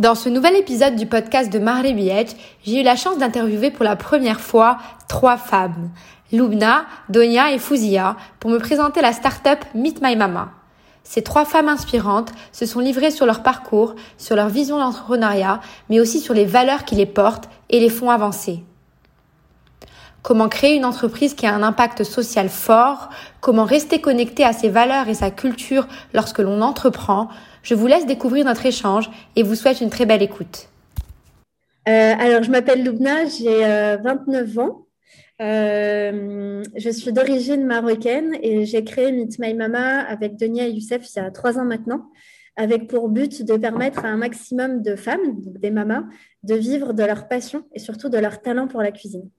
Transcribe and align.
Dans 0.00 0.14
ce 0.14 0.30
nouvel 0.30 0.56
épisode 0.56 0.96
du 0.96 1.04
podcast 1.04 1.52
de 1.52 1.58
Marie 1.58 1.92
Biech, 1.92 2.30
j'ai 2.64 2.80
eu 2.80 2.82
la 2.82 2.96
chance 2.96 3.18
d'interviewer 3.18 3.70
pour 3.70 3.84
la 3.84 3.96
première 3.96 4.40
fois 4.40 4.78
trois 5.08 5.36
femmes, 5.36 5.90
Lubna, 6.32 6.86
Donia 7.10 7.52
et 7.52 7.58
Fouzia, 7.58 8.16
pour 8.38 8.50
me 8.50 8.56
présenter 8.56 9.02
la 9.02 9.12
start-up 9.12 9.58
Meet 9.74 10.00
My 10.00 10.16
Mama. 10.16 10.52
Ces 11.04 11.20
trois 11.20 11.44
femmes 11.44 11.68
inspirantes 11.68 12.32
se 12.50 12.64
sont 12.64 12.80
livrées 12.80 13.10
sur 13.10 13.26
leur 13.26 13.42
parcours, 13.42 13.94
sur 14.16 14.36
leur 14.36 14.48
vision 14.48 14.78
d'entrepreneuriat, 14.78 15.60
mais 15.90 16.00
aussi 16.00 16.20
sur 16.20 16.32
les 16.32 16.46
valeurs 16.46 16.86
qui 16.86 16.94
les 16.94 17.04
portent 17.04 17.50
et 17.68 17.78
les 17.78 17.90
font 17.90 18.08
avancer. 18.08 18.64
Comment 20.22 20.48
créer 20.48 20.76
une 20.76 20.86
entreprise 20.86 21.34
qui 21.34 21.46
a 21.46 21.54
un 21.54 21.62
impact 21.62 22.04
social 22.04 22.48
fort, 22.48 23.10
comment 23.42 23.64
rester 23.64 24.00
connecté 24.00 24.44
à 24.44 24.54
ses 24.54 24.70
valeurs 24.70 25.08
et 25.08 25.14
sa 25.14 25.30
culture 25.30 25.86
lorsque 26.14 26.38
l'on 26.38 26.62
entreprend, 26.62 27.28
je 27.62 27.74
vous 27.74 27.86
laisse 27.86 28.06
découvrir 28.06 28.44
notre 28.44 28.66
échange 28.66 29.10
et 29.36 29.42
vous 29.42 29.54
souhaite 29.54 29.80
une 29.80 29.90
très 29.90 30.06
belle 30.06 30.22
écoute. 30.22 30.68
Euh, 31.88 32.14
alors, 32.18 32.42
je 32.42 32.50
m'appelle 32.50 32.84
Loubna, 32.84 33.26
j'ai 33.26 33.64
29 34.02 34.58
euh, 34.58 34.60
ans. 34.60 34.86
Euh, 35.40 36.62
je 36.76 36.90
suis 36.90 37.12
d'origine 37.12 37.64
marocaine 37.64 38.36
et 38.42 38.66
j'ai 38.66 38.84
créé 38.84 39.10
Meet 39.10 39.38
My 39.38 39.54
Mama 39.54 40.00
avec 40.00 40.36
Denia 40.36 40.66
et 40.66 40.70
Youssef 40.70 41.02
il 41.14 41.18
y 41.18 41.22
a 41.22 41.30
trois 41.30 41.58
ans 41.58 41.64
maintenant, 41.64 42.10
avec 42.56 42.88
pour 42.88 43.08
but 43.08 43.42
de 43.42 43.56
permettre 43.56 44.04
à 44.04 44.08
un 44.08 44.18
maximum 44.18 44.82
de 44.82 44.96
femmes, 44.96 45.40
des 45.40 45.70
mamas, 45.70 46.04
de 46.42 46.54
vivre 46.54 46.92
de 46.92 47.02
leur 47.02 47.26
passion 47.26 47.64
et 47.74 47.78
surtout 47.78 48.10
de 48.10 48.18
leur 48.18 48.42
talent 48.42 48.68
pour 48.68 48.82
la 48.82 48.92
cuisine. 48.92 49.30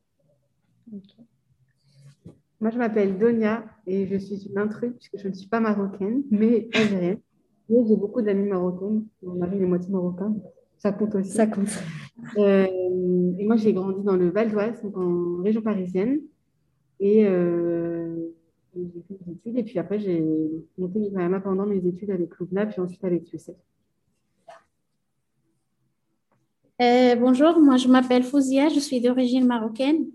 Moi, 2.59 2.71
je 2.71 2.77
m'appelle 2.77 3.19
Donia 3.19 3.63
et 3.85 4.07
je 4.07 4.17
suis 4.17 4.47
une 4.49 4.57
intruse 4.57 4.93
puisque 4.97 5.23
je 5.23 5.27
ne 5.27 5.33
suis 5.33 5.47
pas 5.47 5.59
marocaine, 5.59 6.23
mais 6.31 6.67
algérienne 6.73 7.19
j'ai 7.87 7.95
beaucoup 7.95 8.21
d'amis 8.21 8.49
marocains. 8.49 9.01
Mon 9.23 9.35
mari 9.35 9.57
est 9.61 9.65
moitié 9.65 9.91
marocain. 9.91 10.35
Ça 10.77 10.91
compte 10.91 11.15
aussi. 11.15 11.31
Ça 11.31 11.47
compte. 11.47 11.69
Euh, 12.37 12.67
et 13.37 13.45
moi, 13.45 13.55
j'ai 13.55 13.73
grandi 13.73 14.03
dans 14.03 14.15
le 14.15 14.29
Val 14.29 14.51
d'Oise, 14.51 14.81
donc 14.83 14.97
en 14.97 15.41
région 15.41 15.61
parisienne. 15.61 16.21
Et 16.99 17.25
euh, 17.25 18.15
j'ai 18.75 19.01
fait 19.07 19.23
des 19.25 19.31
études. 19.31 19.57
Et 19.57 19.63
puis 19.63 19.79
après, 19.79 19.99
j'ai 19.99 20.23
monté 20.77 20.99
Migrama 20.99 21.39
pendant 21.39 21.65
mes 21.65 21.85
études 21.85 22.11
avec 22.11 22.37
Loubna, 22.37 22.65
puis 22.65 22.81
ensuite 22.81 23.03
avec 23.03 23.31
Youssef. 23.31 23.55
Euh, 26.81 27.15
bonjour, 27.15 27.59
moi 27.59 27.77
je 27.77 27.87
m'appelle 27.87 28.23
Fouzia, 28.23 28.69
je 28.69 28.79
suis 28.79 29.01
d'origine 29.01 29.45
marocaine. 29.45 30.07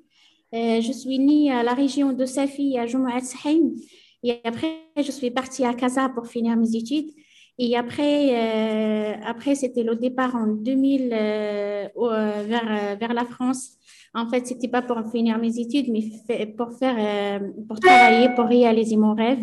je 0.52 0.92
suis 0.92 1.20
née 1.20 1.52
à 1.52 1.62
la 1.62 1.74
région 1.74 2.12
de 2.12 2.24
Safi, 2.24 2.76
à 2.76 2.86
Jum'at 2.86 3.20
Sahim. 3.20 3.76
Et 4.24 4.40
après, 4.42 4.78
je 4.96 5.12
suis 5.12 5.30
partie 5.30 5.64
à 5.64 5.74
Casa 5.74 6.08
pour 6.08 6.26
finir 6.26 6.56
mes 6.56 6.74
études. 6.74 7.10
Et 7.58 7.76
après, 7.76 8.34
euh, 8.34 9.14
après 9.24 9.54
c'était 9.54 9.82
le 9.82 9.96
départ 9.96 10.34
en 10.36 10.46
2000 10.46 11.10
euh, 11.12 11.88
euh, 11.96 12.44
vers, 12.46 12.96
vers 12.98 13.14
la 13.14 13.24
France. 13.24 13.72
En 14.14 14.28
fait, 14.28 14.46
c'était 14.46 14.68
pas 14.68 14.82
pour 14.82 14.98
finir 15.10 15.38
mes 15.38 15.58
études, 15.58 15.88
mais 15.90 16.46
pour 16.56 16.72
faire, 16.72 17.40
pour 17.68 17.78
travailler, 17.80 18.30
pour 18.34 18.46
réaliser 18.46 18.96
mon 18.96 19.14
rêve. 19.14 19.40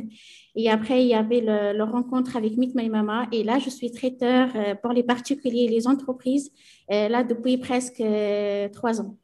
Et 0.56 0.70
après, 0.70 1.04
il 1.04 1.08
y 1.08 1.14
avait 1.14 1.42
le, 1.42 1.84
rencontre 1.84 2.38
avec 2.38 2.58
Meet 2.58 2.74
My 2.74 2.90
Mama. 2.90 3.28
Et 3.32 3.44
là, 3.44 3.60
je 3.60 3.70
suis 3.70 3.92
traiteur 3.92 4.50
pour 4.82 4.92
les 4.92 5.04
particuliers 5.04 5.66
et 5.66 5.68
les 5.68 5.88
entreprises, 5.88 6.52
là, 6.90 7.24
depuis 7.24 7.58
presque 7.58 8.04
trois 8.74 9.00
ans. 9.00 9.16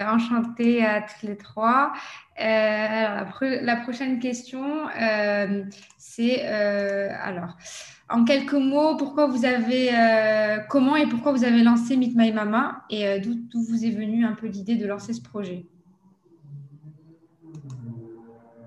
Enchantée 0.00 0.84
à 0.84 1.02
toutes 1.02 1.22
les 1.22 1.36
trois. 1.36 1.92
alors, 2.36 3.38
la, 3.42 3.76
prochaine 3.76 4.18
question, 4.18 4.88
c'est 6.14 6.44
euh, 6.44 7.08
alors, 7.22 7.56
en 8.08 8.24
quelques 8.24 8.52
mots, 8.52 8.96
pourquoi 8.96 9.26
vous 9.26 9.44
avez, 9.44 9.88
euh, 9.92 10.58
comment 10.68 10.94
et 10.94 11.06
pourquoi 11.08 11.32
vous 11.32 11.44
avez 11.44 11.62
lancé 11.62 11.96
Meet 11.96 12.14
My 12.14 12.32
Mama 12.32 12.84
et 12.88 13.08
euh, 13.08 13.18
d'où 13.18 13.62
vous 13.62 13.84
est 13.84 13.90
venue 13.90 14.24
un 14.24 14.34
peu 14.34 14.46
l'idée 14.46 14.76
de 14.76 14.86
lancer 14.86 15.12
ce 15.12 15.20
projet? 15.20 15.66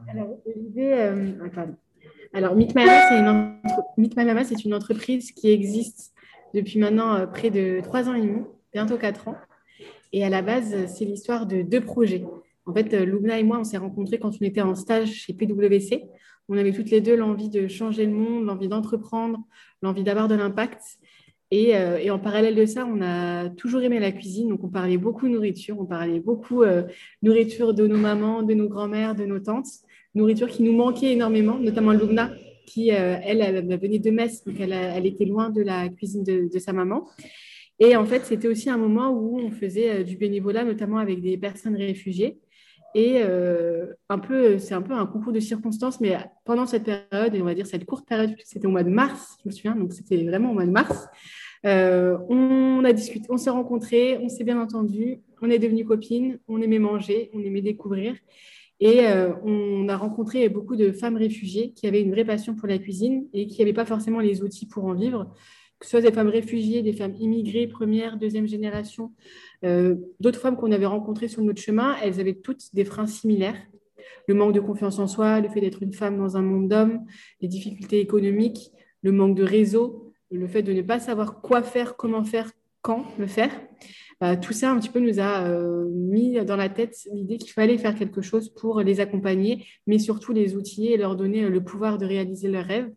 Alors, 0.10 0.38
l'idée, 0.56 1.10
alors 2.34 2.56
Meet 2.56 2.76
My 2.76 2.86
Mama, 2.86 3.02
c'est 3.08 3.20
une, 3.20 4.44
c'est 4.44 4.66
une 4.66 4.74
entreprise 4.74 5.32
qui 5.32 5.50
existe 5.50 6.14
depuis 6.54 6.80
maintenant 6.80 7.26
près 7.28 7.50
de 7.50 7.80
trois 7.82 8.10
ans 8.10 8.14
et 8.14 8.22
demi, 8.22 8.44
bientôt 8.74 8.98
quatre 8.98 9.30
ans. 9.30 9.36
Et 10.14 10.24
à 10.24 10.30
la 10.30 10.42
base, 10.42 10.86
c'est 10.88 11.06
l'histoire 11.06 11.46
de 11.46 11.62
deux 11.62 11.82
projets. 11.82 12.24
En 12.66 12.74
fait, 12.74 12.94
Lubna 12.94 13.40
et 13.40 13.44
moi, 13.44 13.60
on 13.60 13.64
s'est 13.64 13.78
rencontrés 13.78 14.20
quand 14.20 14.32
on 14.42 14.46
était 14.46 14.62
en 14.62 14.76
stage 14.76 15.10
chez 15.10 15.34
PwC. 15.34 16.04
On 16.50 16.58
avait 16.58 16.72
toutes 16.72 16.90
les 16.92 17.02
deux 17.02 17.16
l'envie 17.16 17.50
de 17.50 17.68
changer 17.68 18.06
le 18.06 18.14
monde, 18.14 18.46
l'envie 18.46 18.68
d'entreprendre, 18.68 19.40
l'envie 19.82 20.04
d'avoir 20.04 20.28
de 20.28 20.36
l'impact. 20.36 20.82
Euh, 21.54 21.98
et, 21.98 22.10
en 22.10 22.20
parallèle 22.20 22.56
de 22.56 22.66
ça, 22.66 22.86
on 22.86 23.02
a 23.02 23.50
toujours 23.50 23.82
aimé 23.82 24.00
la 24.00 24.12
cuisine. 24.12 24.50
Donc, 24.50 24.64
on 24.64 24.70
parlait 24.70 24.98
beaucoup 24.98 25.28
nourriture. 25.28 25.80
On 25.80 25.86
parlait 25.86 26.20
beaucoup 26.20 26.64
euh, 26.64 26.84
nourriture 27.22 27.74
de 27.74 27.88
nos 27.88 27.98
mamans, 27.98 28.44
de 28.44 28.54
nos 28.54 28.68
grands-mères, 28.68 29.16
de 29.16 29.26
nos 29.26 29.40
tantes. 29.40 29.68
Nourriture 30.16 30.48
qui 30.48 30.64
nous 30.64 30.74
manquait 30.74 31.14
énormément, 31.14 31.58
notamment 31.60 31.92
Lugna, 31.92 32.32
qui, 32.66 32.92
euh, 32.92 33.18
elle, 33.24 33.66
venait 33.78 34.00
de 34.00 34.12
Metz. 34.12 34.44
Donc, 34.44 34.60
elle, 34.60 35.06
était 35.06 35.26
loin 35.26 35.50
de 35.50 35.62
la 35.62 35.90
cuisine 35.90 36.24
de, 36.24 36.50
de 36.52 36.60
sa 36.60 36.74
maman. 36.74 37.08
Et 37.80 37.96
en 37.96 38.06
fait, 38.06 38.26
c'était 38.26 38.48
aussi 38.48 38.70
un 38.70 38.78
moment 38.78 39.12
où 39.12 39.40
on 39.40 39.52
faisait 39.52 40.04
du 40.04 40.18
bénévolat, 40.18 40.64
notamment 40.64 40.98
avec 40.98 41.22
des 41.22 41.38
personnes 41.38 41.76
réfugiées. 41.76 42.40
Et 42.96 43.22
euh, 43.22 43.94
un 44.10 44.18
peu, 44.18 44.58
c'est 44.58 44.74
un 44.74 44.82
peu 44.82 44.94
un 44.94 45.06
concours 45.06 45.34
de 45.34 45.40
circonstances, 45.40 46.02
mais 46.02 46.18
pendant 46.46 46.66
cette 46.66 46.86
période, 46.86 47.36
et 47.36 47.42
on 47.42 47.46
va 47.46 47.54
dire 47.54 47.68
cette 47.68 47.86
courte 47.86 48.08
période, 48.08 48.34
c'était 48.44 48.66
au 48.66 48.72
mois 48.72 48.84
de 48.84 48.90
mars, 48.90 49.38
je 49.44 49.50
me 49.50 49.54
souviens, 49.54 49.76
donc 49.76 49.94
c'était 49.94 50.24
vraiment 50.24 50.52
au 50.52 50.54
mois 50.54 50.66
de 50.66 50.72
mars, 50.72 51.08
euh, 51.66 52.18
on 52.30 52.84
a 52.86 52.94
discuté, 52.94 53.28
on 53.30 53.38
s'est 53.38 53.50
rencontrés, 53.50 54.18
on 54.22 54.30
s'est 54.30 54.44
bien 54.44 54.60
entendu, 54.60 55.20
on 55.42 55.50
est 55.50 55.60
devenus 55.60 55.86
copines, 55.86 56.40
on 56.48 56.62
aimait 56.62 56.80
manger, 56.80 57.30
on 57.34 57.40
aimait 57.42 57.62
découvrir. 57.62 58.16
Et 58.80 59.08
euh, 59.08 59.34
on 59.44 59.90
a 59.90 59.98
rencontré 59.98 60.50
beaucoup 60.50 60.76
de 60.76 60.92
femmes 60.92 61.18
réfugiées 61.18 61.74
qui 61.74 61.88
avaient 61.88 62.02
une 62.02 62.12
vraie 62.12 62.26
passion 62.26 62.56
pour 62.56 62.68
la 62.68 62.78
cuisine 62.78 63.28
et 63.34 63.48
qui 63.48 63.60
n'avaient 63.60 63.74
pas 63.74 63.86
forcément 63.86 64.20
les 64.20 64.44
outils 64.44 64.68
pour 64.68 64.86
en 64.86 64.94
vivre 64.94 65.34
que 65.80 65.86
ce 65.86 65.92
soit 65.92 66.02
des 66.02 66.12
femmes 66.12 66.30
réfugiées, 66.30 66.82
des 66.82 66.94
femmes 66.94 67.16
immigrées, 67.20 67.68
première, 67.68 68.18
deuxième 68.18 68.48
génération, 68.48 69.12
euh, 69.64 69.96
d'autres 70.20 70.40
femmes 70.40 70.58
qu'on 70.58 70.72
avait 70.72 70.86
rencontrées 70.86 71.28
sur 71.28 71.44
notre 71.44 71.62
chemin, 71.62 71.96
elles 72.04 72.20
avaient 72.20 72.36
toutes 72.36 72.74
des 72.74 72.86
freins 72.86 73.08
similaires. 73.08 73.62
Le 74.28 74.34
manque 74.34 74.54
de 74.54 74.60
confiance 74.60 75.00
en 75.00 75.08
soi, 75.08 75.40
le 75.40 75.50
fait 75.50 75.62
d'être 75.62 75.84
une 75.84 75.94
femme 75.94 76.18
dans 76.18 76.36
un 76.36 76.42
monde 76.42 76.68
d'hommes, 76.68 77.06
les 77.42 77.48
difficultés 77.48 78.00
économiques, 78.00 78.72
le 79.04 79.12
manque 79.12 79.36
de 79.36 79.44
réseau, 79.44 80.14
le 80.32 80.48
fait 80.48 80.64
de 80.64 80.74
ne 80.74 80.82
pas 80.82 81.00
savoir 81.00 81.42
quoi 81.42 81.62
faire, 81.62 81.96
comment 81.96 82.24
faire, 82.24 82.52
quand 82.82 83.06
le 83.18 83.28
faire. 83.28 83.52
Bah, 84.20 84.36
tout 84.36 84.54
ça 84.54 84.72
un 84.72 84.80
petit 84.80 84.90
peu 84.90 85.00
nous 85.00 85.20
a 85.20 85.48
euh, 85.48 85.86
mis 85.92 86.44
dans 86.44 86.56
la 86.56 86.70
tête 86.70 86.98
l'idée 87.14 87.38
qu'il 87.38 87.52
fallait 87.52 87.78
faire 87.78 87.96
quelque 87.96 88.22
chose 88.22 88.50
pour 88.50 88.82
les 88.82 89.00
accompagner, 89.00 89.66
mais 89.86 90.00
surtout 90.00 90.34
les 90.34 90.56
outiller 90.56 90.94
et 90.94 90.98
leur 90.98 91.16
donner 91.16 91.48
le 91.48 91.64
pouvoir 91.64 91.98
de 91.98 92.06
réaliser 92.06 92.48
leurs 92.48 92.66
rêves. 92.66 92.92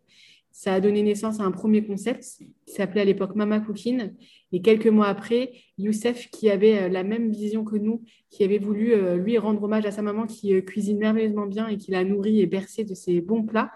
Ça 0.51 0.73
a 0.73 0.79
donné 0.81 1.01
naissance 1.01 1.39
à 1.39 1.43
un 1.43 1.51
premier 1.51 1.83
concept 1.85 2.23
qui 2.65 2.73
s'appelait 2.73 3.01
à 3.01 3.05
l'époque 3.05 3.35
Mama 3.35 3.61
Cooking. 3.61 4.11
Et 4.51 4.61
quelques 4.61 4.87
mois 4.87 5.07
après, 5.07 5.53
Youssef, 5.77 6.29
qui 6.29 6.49
avait 6.49 6.83
euh, 6.83 6.89
la 6.89 7.03
même 7.03 7.31
vision 7.31 7.63
que 7.63 7.77
nous, 7.77 8.03
qui 8.29 8.43
avait 8.43 8.57
voulu 8.57 8.93
euh, 8.93 9.15
lui 9.15 9.37
rendre 9.37 9.63
hommage 9.63 9.85
à 9.85 9.91
sa 9.91 10.01
maman 10.01 10.27
qui 10.27 10.53
euh, 10.53 10.61
cuisine 10.61 10.97
merveilleusement 10.97 11.47
bien 11.47 11.67
et 11.67 11.77
qui 11.77 11.91
l'a 11.91 12.03
nourri 12.03 12.41
et 12.41 12.47
bercé 12.47 12.83
de 12.83 12.93
ses 12.93 13.21
bons 13.21 13.43
plats, 13.43 13.71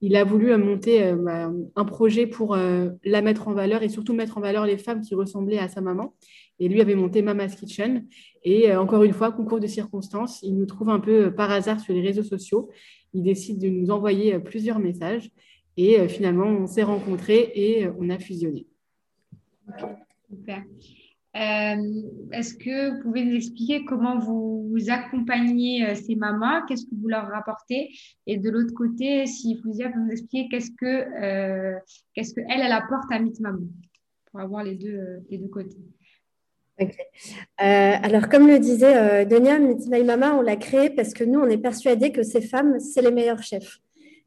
il 0.00 0.16
a 0.16 0.24
voulu 0.24 0.54
monter 0.56 1.14
bah, 1.14 1.50
un 1.76 1.84
projet 1.86 2.26
pour 2.26 2.54
la 2.56 3.22
mettre 3.22 3.48
en 3.48 3.54
valeur 3.54 3.82
et 3.82 3.88
surtout 3.88 4.12
mettre 4.12 4.36
en 4.36 4.42
valeur 4.42 4.66
les 4.66 4.76
femmes 4.76 5.00
qui 5.00 5.14
ressemblaient 5.14 5.58
à 5.58 5.68
sa 5.68 5.80
maman. 5.80 6.14
Et 6.58 6.68
lui 6.68 6.82
avait 6.82 6.94
monté 6.94 7.22
Mama's 7.22 7.54
Kitchen. 7.54 8.06
Et 8.42 8.74
encore 8.74 9.02
une 9.04 9.14
fois, 9.14 9.32
concours 9.32 9.60
de 9.60 9.66
circonstances, 9.66 10.42
il 10.42 10.58
nous 10.58 10.66
trouve 10.66 10.90
un 10.90 11.00
peu 11.00 11.34
par 11.34 11.50
hasard 11.50 11.80
sur 11.80 11.94
les 11.94 12.02
réseaux 12.02 12.22
sociaux. 12.22 12.68
Il 13.14 13.22
décide 13.22 13.58
de 13.58 13.68
nous 13.68 13.90
envoyer 13.90 14.38
plusieurs 14.40 14.78
messages. 14.78 15.30
Et 15.76 15.98
euh, 15.98 16.08
finalement, 16.08 16.46
on 16.46 16.66
s'est 16.66 16.82
rencontrés 16.82 17.50
et 17.54 17.86
euh, 17.86 17.92
on 17.98 18.10
a 18.10 18.18
fusionné. 18.18 18.66
Super. 20.28 20.62
Euh, 21.36 22.02
est-ce 22.32 22.54
que 22.54 22.94
vous 22.94 23.02
pouvez 23.02 23.24
nous 23.24 23.34
expliquer 23.34 23.84
comment 23.84 24.18
vous, 24.18 24.76
accompagnez 24.88 25.94
ces 25.96 26.14
mamans? 26.14 26.64
Qu'est-ce 26.66 26.84
que 26.84 26.94
vous 26.94 27.08
leur 27.08 27.26
rapportez? 27.26 27.90
Et 28.26 28.38
de 28.38 28.50
l'autre 28.50 28.72
côté, 28.72 29.26
si 29.26 29.54
vous 29.54 29.62
pouvez 29.62 29.88
nous 29.96 30.10
expliquer 30.10 30.48
qu'est-ce 30.48 30.70
que 30.70 31.80
qu'est-ce 32.14 32.34
qu'elle 32.34 32.46
elle 32.48 32.72
apporte 32.72 33.10
à 33.10 33.18
Meet 33.18 33.40
Maman 33.40 33.66
pour 34.26 34.40
avoir 34.40 34.62
les 34.62 34.76
deux 34.76 35.00
les 35.28 35.38
deux 35.38 35.48
côtés. 35.48 35.76
alors, 37.58 38.28
comme 38.28 38.46
le 38.46 38.60
disait 38.60 39.26
Donia, 39.26 39.58
Meet 39.58 39.88
My 39.88 40.04
Mama, 40.04 40.36
on 40.36 40.40
l'a 40.40 40.56
créé 40.56 40.90
parce 40.90 41.14
que 41.14 41.24
nous, 41.24 41.40
on 41.40 41.48
est 41.48 41.58
persuadés 41.58 42.12
que 42.12 42.22
ces 42.22 42.42
femmes, 42.42 42.78
c'est 42.78 43.02
les 43.02 43.12
meilleurs 43.12 43.42
chefs. 43.42 43.80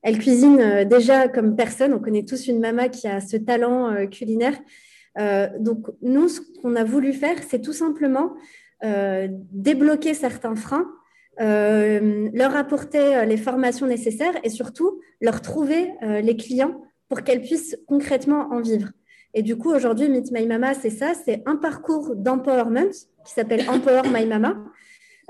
Elle 0.03 0.19
cuisine 0.19 0.59
euh, 0.59 0.85
déjà 0.85 1.27
comme 1.27 1.55
personne. 1.55 1.93
On 1.93 1.99
connaît 1.99 2.25
tous 2.25 2.47
une 2.47 2.59
maman 2.59 2.89
qui 2.89 3.07
a 3.07 3.19
ce 3.21 3.37
talent 3.37 3.91
euh, 3.91 4.05
culinaire. 4.05 4.57
Euh, 5.17 5.47
donc, 5.59 5.87
nous, 6.01 6.27
ce 6.27 6.41
qu'on 6.61 6.75
a 6.75 6.83
voulu 6.83 7.13
faire, 7.13 7.37
c'est 7.47 7.61
tout 7.61 7.73
simplement 7.73 8.33
débloquer 9.51 10.13
certains 10.13 10.55
freins, 10.55 10.85
leur 11.39 12.55
apporter 12.55 13.25
les 13.25 13.37
formations 13.37 13.87
nécessaires 13.87 14.35
et 14.43 14.49
surtout 14.49 15.01
leur 15.19 15.41
trouver 15.41 15.93
les 16.21 16.37
clients 16.37 16.79
pour 17.09 17.23
qu'elles 17.23 17.41
puissent 17.41 17.75
concrètement 17.87 18.49
en 18.51 18.61
vivre. 18.61 18.89
Et 19.33 19.41
du 19.41 19.57
coup, 19.57 19.71
aujourd'hui, 19.73 20.09
Meet 20.09 20.31
My 20.31 20.45
Mama, 20.45 20.75
c'est 20.75 20.91
ça, 20.91 21.13
c'est 21.15 21.41
un 21.47 21.55
parcours 21.55 22.15
d'empowerment 22.15 22.91
qui 23.25 23.33
s'appelle 23.33 23.67
Empower 23.67 24.03
My 24.13 24.27
Mama. 24.27 24.63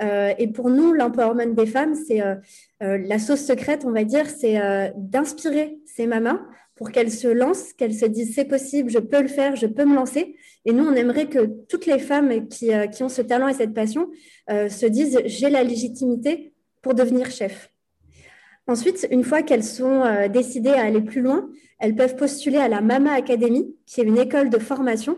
Euh, 0.02 0.34
et 0.38 0.48
pour 0.48 0.70
nous, 0.70 0.94
l'empowerment 0.94 1.54
des 1.54 1.66
femmes, 1.66 1.96
c'est 1.96 2.22
euh, 2.22 2.36
euh, 2.84 2.98
la 2.98 3.20
sauce 3.20 3.42
secrète, 3.42 3.84
on 3.86 3.92
va 3.92 4.04
dire, 4.04 4.30
c'est 4.30 4.60
d'inspirer 4.96 5.78
ces 5.86 6.08
mamas 6.08 6.40
pour 6.76 6.92
qu'elles 6.92 7.12
se 7.12 7.28
lancent, 7.28 7.74
qu'elles 7.74 7.96
se 7.96 8.06
disent 8.06 8.36
c'est 8.36 8.46
possible, 8.46 8.92
je 8.92 9.00
peux 9.00 9.22
le 9.22 9.28
faire, 9.28 9.56
je 9.56 9.66
peux 9.66 9.86
me 9.86 9.96
lancer. 9.96 10.36
Et 10.66 10.74
nous, 10.74 10.86
on 10.86 10.94
aimerait 10.94 11.28
que 11.28 11.46
toutes 11.68 11.88
les 11.88 11.98
femmes 11.98 12.48
qui, 12.48 12.70
qui 12.92 13.04
ont 13.04 13.10
ce 13.10 13.24
talent 13.24 13.48
et 13.48 13.54
cette 13.54 13.74
passion 13.74 14.12
se 14.48 14.86
disent 14.86 15.20
j'ai 15.26 15.50
la 15.50 15.64
légitimité 15.64 16.54
pour 16.84 16.94
devenir 16.94 17.32
chef. 17.32 17.72
Ensuite, 18.68 19.08
une 19.10 19.24
fois 19.24 19.42
qu'elles 19.42 19.64
sont 19.64 20.04
décidées 20.32 20.70
à 20.70 20.84
aller 20.84 21.02
plus 21.02 21.22
loin, 21.22 21.50
elles 21.80 21.96
peuvent 21.96 22.16
postuler 22.16 22.58
à 22.58 22.68
la 22.68 22.82
Mama 22.82 23.14
Academy, 23.14 23.76
qui 23.88 24.02
est 24.02 24.04
une 24.04 24.20
école 24.20 24.52
de 24.52 24.60
formation 24.60 25.18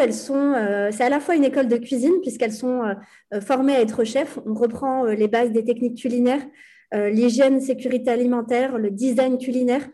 elles 0.00 0.14
sont, 0.14 0.52
euh, 0.54 0.90
c'est 0.92 1.04
à 1.04 1.08
la 1.08 1.20
fois 1.20 1.34
une 1.36 1.44
école 1.44 1.68
de 1.68 1.76
cuisine 1.76 2.14
puisqu'elles 2.22 2.52
sont 2.52 2.82
euh, 2.82 3.40
formées 3.40 3.74
à 3.74 3.80
être 3.80 4.04
chefs. 4.04 4.38
On 4.46 4.54
reprend 4.54 5.06
euh, 5.06 5.14
les 5.14 5.28
bases 5.28 5.52
des 5.52 5.64
techniques 5.64 5.98
culinaires, 5.98 6.44
l'hygiène, 6.92 7.60
sécurité 7.60 8.10
alimentaire, 8.10 8.78
le 8.78 8.90
design 8.90 9.38
culinaire, 9.38 9.86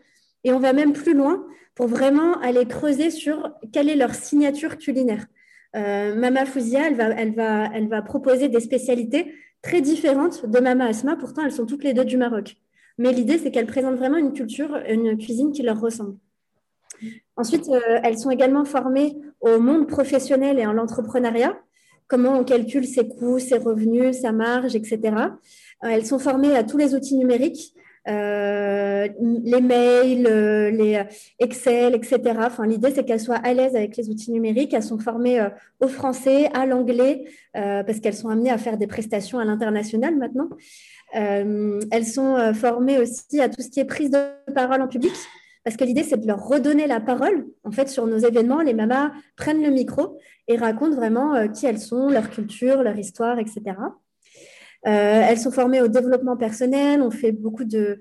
et 0.43 0.53
on 0.53 0.59
va 0.59 0.71
même 0.71 0.93
plus 0.93 1.15
loin 1.15 1.43
pour 1.75 1.87
vraiment 1.87 2.39
aller 2.41 2.65
creuser 2.65 3.09
sur 3.09 3.51
quelle 3.73 3.89
est 3.89 3.95
leur 3.95 4.13
signature 4.13 4.77
culinaire. 4.77 5.25
Mama 5.73 6.45
Fouzia, 6.45 6.87
elle 6.87 6.95
va, 6.95 7.09
elle, 7.09 7.33
va, 7.33 7.67
elle 7.73 7.89
va 7.89 8.03
proposer 8.03 8.47
des 8.47 8.59
spécialités 8.59 9.33
très 9.63 9.81
différentes 9.81 10.45
de 10.45 10.59
Mama 10.59 10.85
Asma. 10.85 11.15
Pourtant, 11.15 11.43
elles 11.43 11.51
sont 11.51 11.65
toutes 11.65 11.83
les 11.83 11.93
deux 11.93 12.05
du 12.05 12.15
Maroc. 12.15 12.55
Mais 12.99 13.11
l'idée, 13.11 13.39
c'est 13.39 13.49
qu'elles 13.51 13.65
présentent 13.65 13.97
vraiment 13.97 14.17
une 14.17 14.33
culture, 14.33 14.79
une 14.87 15.17
cuisine 15.17 15.51
qui 15.51 15.63
leur 15.63 15.81
ressemble. 15.81 16.15
Ensuite, 17.35 17.67
euh, 17.69 17.99
elles 18.03 18.17
sont 18.17 18.29
également 18.29 18.65
formées 18.65 19.17
au 19.41 19.59
monde 19.59 19.87
professionnel 19.87 20.59
et 20.59 20.63
à 20.63 20.71
l'entrepreneuriat, 20.71 21.57
comment 22.07 22.37
on 22.37 22.43
calcule 22.43 22.85
ses 22.85 23.07
coûts, 23.07 23.39
ses 23.39 23.57
revenus, 23.57 24.21
sa 24.21 24.31
marge, 24.31 24.75
etc. 24.75 24.99
Euh, 25.83 25.87
elles 25.89 26.05
sont 26.05 26.19
formées 26.19 26.55
à 26.55 26.63
tous 26.63 26.77
les 26.77 26.93
outils 26.93 27.15
numériques, 27.15 27.73
euh, 28.07 29.07
les 29.19 29.61
mails, 29.61 30.23
les 30.75 31.03
Excel, 31.39 31.95
etc. 31.95 32.19
Enfin, 32.37 32.67
l'idée, 32.67 32.91
c'est 32.93 33.05
qu'elles 33.05 33.19
soient 33.19 33.37
à 33.37 33.53
l'aise 33.53 33.75
avec 33.75 33.97
les 33.97 34.09
outils 34.09 34.31
numériques. 34.31 34.73
Elles 34.73 34.83
sont 34.83 34.99
formées 34.99 35.41
au 35.79 35.87
français, 35.87 36.49
à 36.53 36.65
l'anglais, 36.65 37.23
parce 37.53 38.01
qu'elles 38.01 38.13
sont 38.13 38.27
amenées 38.27 38.51
à 38.51 38.57
faire 38.57 38.77
des 38.77 38.87
prestations 38.87 39.39
à 39.39 39.45
l'international 39.45 40.17
maintenant. 40.17 40.49
elles 41.13 42.05
sont 42.05 42.53
formées 42.53 42.97
aussi 42.97 43.39
à 43.39 43.47
tout 43.47 43.61
ce 43.61 43.69
qui 43.69 43.79
est 43.79 43.85
prise 43.85 44.11
de 44.11 44.19
parole 44.53 44.81
en 44.81 44.89
public 44.89 45.13
parce 45.63 45.77
que 45.77 45.85
l'idée, 45.85 46.03
c'est 46.03 46.17
de 46.17 46.27
leur 46.27 46.45
redonner 46.45 46.87
la 46.87 46.99
parole. 46.99 47.47
En 47.63 47.71
fait, 47.71 47.87
sur 47.87 48.05
nos 48.05 48.17
événements, 48.17 48.61
les 48.61 48.73
mamas 48.73 49.11
prennent 49.37 49.63
le 49.63 49.69
micro 49.69 50.17
et 50.47 50.57
racontent 50.57 50.95
vraiment 50.95 51.35
euh, 51.35 51.47
qui 51.47 51.65
elles 51.65 51.79
sont, 51.79 52.09
leur 52.09 52.29
culture, 52.29 52.83
leur 52.83 52.97
histoire, 52.97 53.39
etc. 53.39 53.61
Euh, 54.85 55.21
elles 55.27 55.39
sont 55.39 55.51
formées 55.51 55.81
au 55.81 55.87
développement 55.87 56.35
personnel. 56.35 57.01
On 57.01 57.11
fait 57.11 57.31
beaucoup 57.31 57.63
de, 57.63 57.99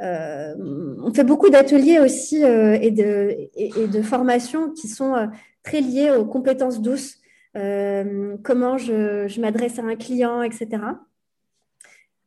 euh, 0.00 0.54
on 1.02 1.12
fait 1.12 1.24
beaucoup 1.24 1.50
d'ateliers 1.50 2.00
aussi 2.00 2.36
et, 2.36 2.90
de, 2.90 3.36
et, 3.54 3.86
de 3.86 4.02
formations 4.02 4.70
qui 4.70 4.88
sont 4.88 5.28
très 5.62 5.82
liées 5.82 6.10
aux 6.10 6.24
compétences 6.24 6.80
douces. 6.80 7.18
comment 7.52 8.78
je, 8.78 9.28
je 9.28 9.40
m'adresse 9.42 9.78
à 9.78 9.82
un 9.82 9.96
client, 9.96 10.40
etc. 10.40 10.82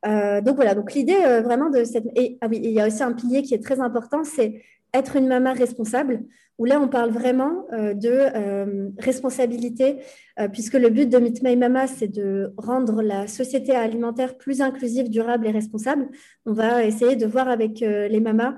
donc 0.04 0.56
voilà, 0.56 0.76
donc 0.76 0.94
l'idée 0.94 1.18
vraiment 1.44 1.72
de 1.72 1.84
cette... 1.84 2.06
Et, 2.16 2.38
ah 2.42 2.48
oui, 2.48 2.62
il 2.64 2.70
y 2.70 2.80
a 2.80 2.86
aussi 2.86 3.02
un 3.02 3.14
pilier 3.14 3.42
qui 3.42 3.56
est 3.56 3.64
très 3.64 3.80
important, 3.80 4.24
c'est 4.24 4.62
être 4.98 5.16
une 5.16 5.28
maman 5.28 5.54
responsable, 5.54 6.24
où 6.58 6.66
là, 6.66 6.80
on 6.80 6.88
parle 6.88 7.12
vraiment 7.12 7.66
euh, 7.74 7.94
de 7.94 8.10
euh, 8.10 8.90
responsabilité, 8.98 9.98
euh, 10.40 10.48
puisque 10.48 10.76
le 10.76 10.90
but 10.90 11.10
de 11.10 11.18
Meet 11.18 11.44
My 11.44 11.56
Mama, 11.58 11.88
c'est 11.88 12.08
de 12.08 12.54
rendre 12.58 13.02
la 13.02 13.28
société 13.28 13.74
alimentaire 13.74 14.38
plus 14.38 14.62
inclusive, 14.62 15.10
durable 15.10 15.48
et 15.48 15.52
responsable. 15.52 16.08
On 16.46 16.54
va 16.54 16.86
essayer 16.86 17.16
de 17.16 17.26
voir 17.26 17.50
avec 17.50 17.80
les 17.80 18.20
mamas 18.20 18.56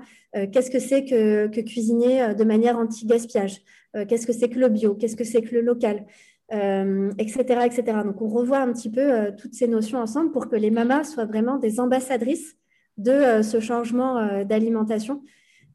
qu'est-ce 0.52 0.70
que 0.70 0.78
c'est 0.78 1.04
que, 1.04 1.46
cuisiner 1.62 2.34
de 2.34 2.44
manière 2.44 2.78
anti-gaspillage, 2.78 3.60
qu'est-ce 4.08 4.26
que 4.26 4.32
c'est 4.32 4.48
que 4.48 4.58
le 4.58 4.68
bio, 4.68 4.94
qu'est-ce 4.94 5.16
que 5.16 5.24
c'est 5.24 5.42
que 5.42 5.54
le 5.54 5.62
local, 5.62 6.04
etc., 6.50 7.38
etc. 7.64 7.82
Donc, 8.04 8.20
on 8.20 8.28
revoit 8.28 8.58
un 8.58 8.72
petit 8.72 8.90
peu 8.90 9.32
toutes 9.38 9.54
ces 9.54 9.66
notions 9.66 9.98
ensemble 9.98 10.30
pour 10.30 10.48
que 10.48 10.56
les 10.56 10.70
mamas 10.70 11.04
soient 11.04 11.26
vraiment 11.26 11.56
des 11.56 11.80
ambassadrices 11.80 12.56
de 12.98 13.42
ce 13.42 13.60
changement 13.60 14.44
d'alimentation 14.44 15.22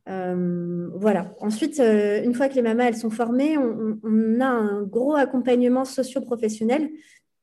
euh, 0.10 0.90
voilà. 0.96 1.34
Ensuite, 1.40 1.80
euh, 1.80 2.22
une 2.24 2.34
fois 2.34 2.50
que 2.50 2.56
les 2.56 2.62
mamas 2.62 2.86
elles 2.86 2.98
sont 2.98 3.10
formées, 3.10 3.58
on, 3.58 4.40
a 4.42 4.46
un 4.46 4.84
gros 4.84 5.16
accompagnement 5.16 5.86
socio-professionnel 5.86 6.90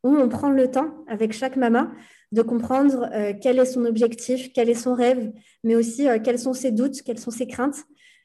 où 0.03 0.15
on 0.17 0.29
prend 0.29 0.51
le 0.51 0.71
temps 0.71 1.05
avec 1.09 1.33
chaque 1.33 1.57
maman 1.57 1.89
de 2.33 2.43
comprendre 2.43 3.09
euh, 3.13 3.33
quel 3.41 3.59
est 3.59 3.65
son 3.65 3.85
objectif, 3.85 4.53
quel 4.53 4.69
est 4.71 4.75
son 4.75 4.95
rêve, 4.95 5.33
mais 5.65 5.75
aussi 5.75 6.07
quels 6.23 6.39
sont 6.39 6.53
ses 6.53 6.71
doutes, 6.71 7.03
quelles 7.03 7.19
sont 7.19 7.31
ses 7.31 7.47
craintes. 7.47 7.85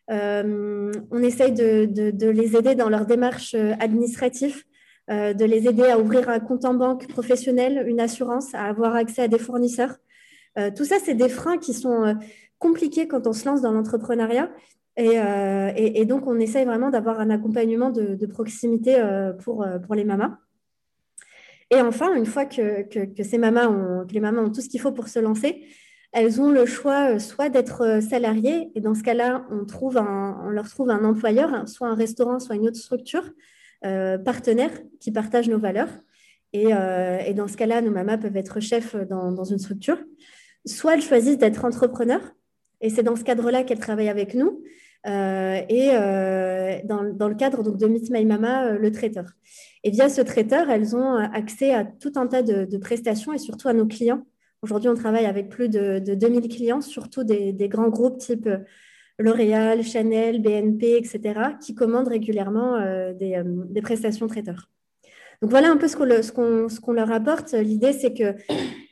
on 0.09 1.23
essaye 1.23 1.51
de, 1.53 1.85
de, 1.85 2.29
les 2.29 2.55
aider 2.55 2.75
dans 2.75 2.89
leur 2.89 3.05
démarche 3.05 3.55
administrative, 3.79 4.63
de 5.09 5.45
les 5.45 5.67
aider 5.67 5.85
à 5.85 5.97
ouvrir 5.99 6.29
un 6.29 6.39
compte 6.39 6.65
en 6.65 6.75
banque 6.75 7.07
professionnel, 7.07 7.85
une 7.87 7.99
assurance, 7.99 8.53
à 8.53 8.63
avoir 8.65 8.95
accès 8.95 9.23
à 9.23 9.27
des 9.27 9.39
fournisseurs. 9.39 9.95
tout 10.75 10.85
ça, 10.85 10.97
c'est 11.03 11.15
des 11.15 11.29
freins 11.29 11.57
qui 11.57 11.73
sont 11.73 12.15
compliqué 12.59 13.07
quand 13.07 13.27
on 13.27 13.33
se 13.33 13.45
lance 13.45 13.61
dans 13.61 13.71
l'entrepreneuriat. 13.71 14.49
Et, 14.97 15.19
euh, 15.19 16.05
donc, 16.05 16.27
on 16.27 16.39
essaye 16.39 16.65
vraiment 16.65 16.89
d'avoir 16.89 17.19
un 17.19 17.29
accompagnement 17.29 17.89
de, 17.89 18.25
proximité 18.25 18.95
euh, 18.97 19.33
pour, 19.33 19.63
euh, 19.63 19.79
pour 19.79 19.95
les 19.95 20.05
mamas. 20.05 20.37
Et 21.71 21.81
enfin, 21.81 22.13
une 22.15 22.25
fois 22.25 22.45
que, 22.45 22.83
que, 22.83 23.23
ces 23.23 23.37
mamas 23.37 23.67
ont, 23.67 24.05
que 24.05 24.13
les 24.13 24.19
mamas 24.19 24.41
ont 24.41 24.51
tout 24.51 24.61
ce 24.61 24.69
qu'il 24.69 24.79
faut 24.79 24.91
pour 24.91 25.07
se 25.07 25.19
lancer, 25.19 25.65
elles 26.13 26.39
ont 26.39 26.49
le 26.49 26.65
choix 26.65 27.19
soit 27.19 27.49
d'être 27.49 27.99
salariées, 28.01 28.71
et 28.75 28.81
dans 28.81 28.93
ce 28.93 29.03
cas-là, 29.03 29.45
on, 29.49 29.65
trouve 29.65 29.97
on 29.97 30.49
leur 30.49 30.69
trouve 30.69 30.89
un 30.89 31.03
employeur, 31.03 31.67
soit 31.67 31.89
un 31.89 31.95
restaurant, 31.95 32.39
soit 32.39 32.55
une 32.55 32.67
autre 32.67 32.77
structure 32.77 33.33
partenaire 33.81 34.71
qui 35.01 35.11
partage 35.11 35.49
nos 35.49 35.59
valeurs. 35.59 35.89
Et, 36.53 36.67
et 36.69 37.33
dans 37.33 37.49
ce 37.49 37.57
cas-là, 37.57 37.81
nos 37.81 37.91
mamas 37.91 38.17
peuvent 38.17 38.37
être 38.37 38.61
chefs 38.61 38.95
dans, 38.95 39.31
dans 39.33 39.43
une 39.43 39.57
structure. 39.57 39.97
Soit 40.65 40.93
elles 40.93 41.01
choisissent 41.01 41.37
d'être 41.37 41.65
entrepreneurs, 41.65 42.31
et 42.81 42.89
c'est 42.89 43.03
dans 43.03 43.15
ce 43.15 43.23
cadre-là 43.23 43.63
qu'elle 43.63 43.79
travaille 43.79 44.09
avec 44.09 44.33
nous. 44.33 44.63
Euh, 45.07 45.61
et 45.69 45.91
euh, 45.93 46.79
dans, 46.83 47.27
le 47.27 47.35
cadre 47.35 47.61
donc, 47.61 47.77
de 47.77 47.85
Meet 47.85 48.09
My 48.09 48.25
Mama, 48.25 48.65
euh, 48.65 48.77
le 48.79 48.91
traiteur. 48.91 49.25
Et 49.83 49.91
via 49.91 50.09
ce 50.09 50.21
traiteur, 50.21 50.69
elles 50.69 50.95
ont 50.95 51.15
accès 51.15 51.73
à 51.73 51.85
tout 51.85 52.13
un 52.15 52.25
tas 52.25 52.41
de, 52.41 52.77
prestations 52.77 53.33
et 53.33 53.37
surtout 53.37 53.67
à 53.67 53.73
nos 53.73 53.85
clients. 53.85 54.25
Aujourd'hui, 54.61 54.89
on 54.89 54.95
travaille 54.95 55.27
avec 55.27 55.49
plus 55.49 55.69
de, 55.69 55.99
2000 55.99 56.47
clients, 56.47 56.81
surtout 56.81 57.23
des, 57.23 57.53
grands 57.69 57.89
groupes 57.89 58.17
type 58.17 58.49
L'Oréal, 59.19 59.83
Chanel, 59.83 60.41
BNP, 60.41 60.97
etc., 60.97 61.39
qui 61.61 61.75
commandent 61.75 62.07
régulièrement 62.07 62.79
des, 63.13 63.81
prestations 63.83 64.25
traiteurs. 64.25 64.69
Donc 65.41 65.51
voilà 65.51 65.69
un 65.69 65.77
peu 65.77 65.87
ce 65.87 66.81
qu'on 66.81 66.93
leur 66.93 67.11
apporte. 67.11 67.53
L'idée, 67.53 67.93
c'est 67.93 68.13
que 68.13 68.33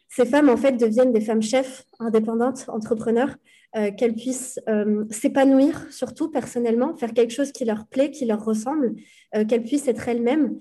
ces 0.09 0.25
femmes, 0.25 0.49
en 0.49 0.57
fait, 0.57 0.73
deviennent 0.73 1.11
des 1.11 1.21
femmes 1.21 1.41
chefs, 1.41 1.85
indépendantes, 1.99 2.65
entrepreneurs, 2.67 3.35
euh, 3.75 3.91
qu'elles 3.91 4.13
puissent 4.15 4.59
euh, 4.69 5.05
s'épanouir, 5.09 5.91
surtout 5.91 6.29
personnellement, 6.29 6.95
faire 6.95 7.13
quelque 7.13 7.31
chose 7.31 7.51
qui 7.51 7.65
leur 7.65 7.87
plaît, 7.87 8.11
qui 8.11 8.25
leur 8.25 8.45
ressemble, 8.45 8.95
euh, 9.35 9.45
qu'elles 9.45 9.63
puissent 9.63 9.87
être 9.87 10.07
elles-mêmes, 10.07 10.57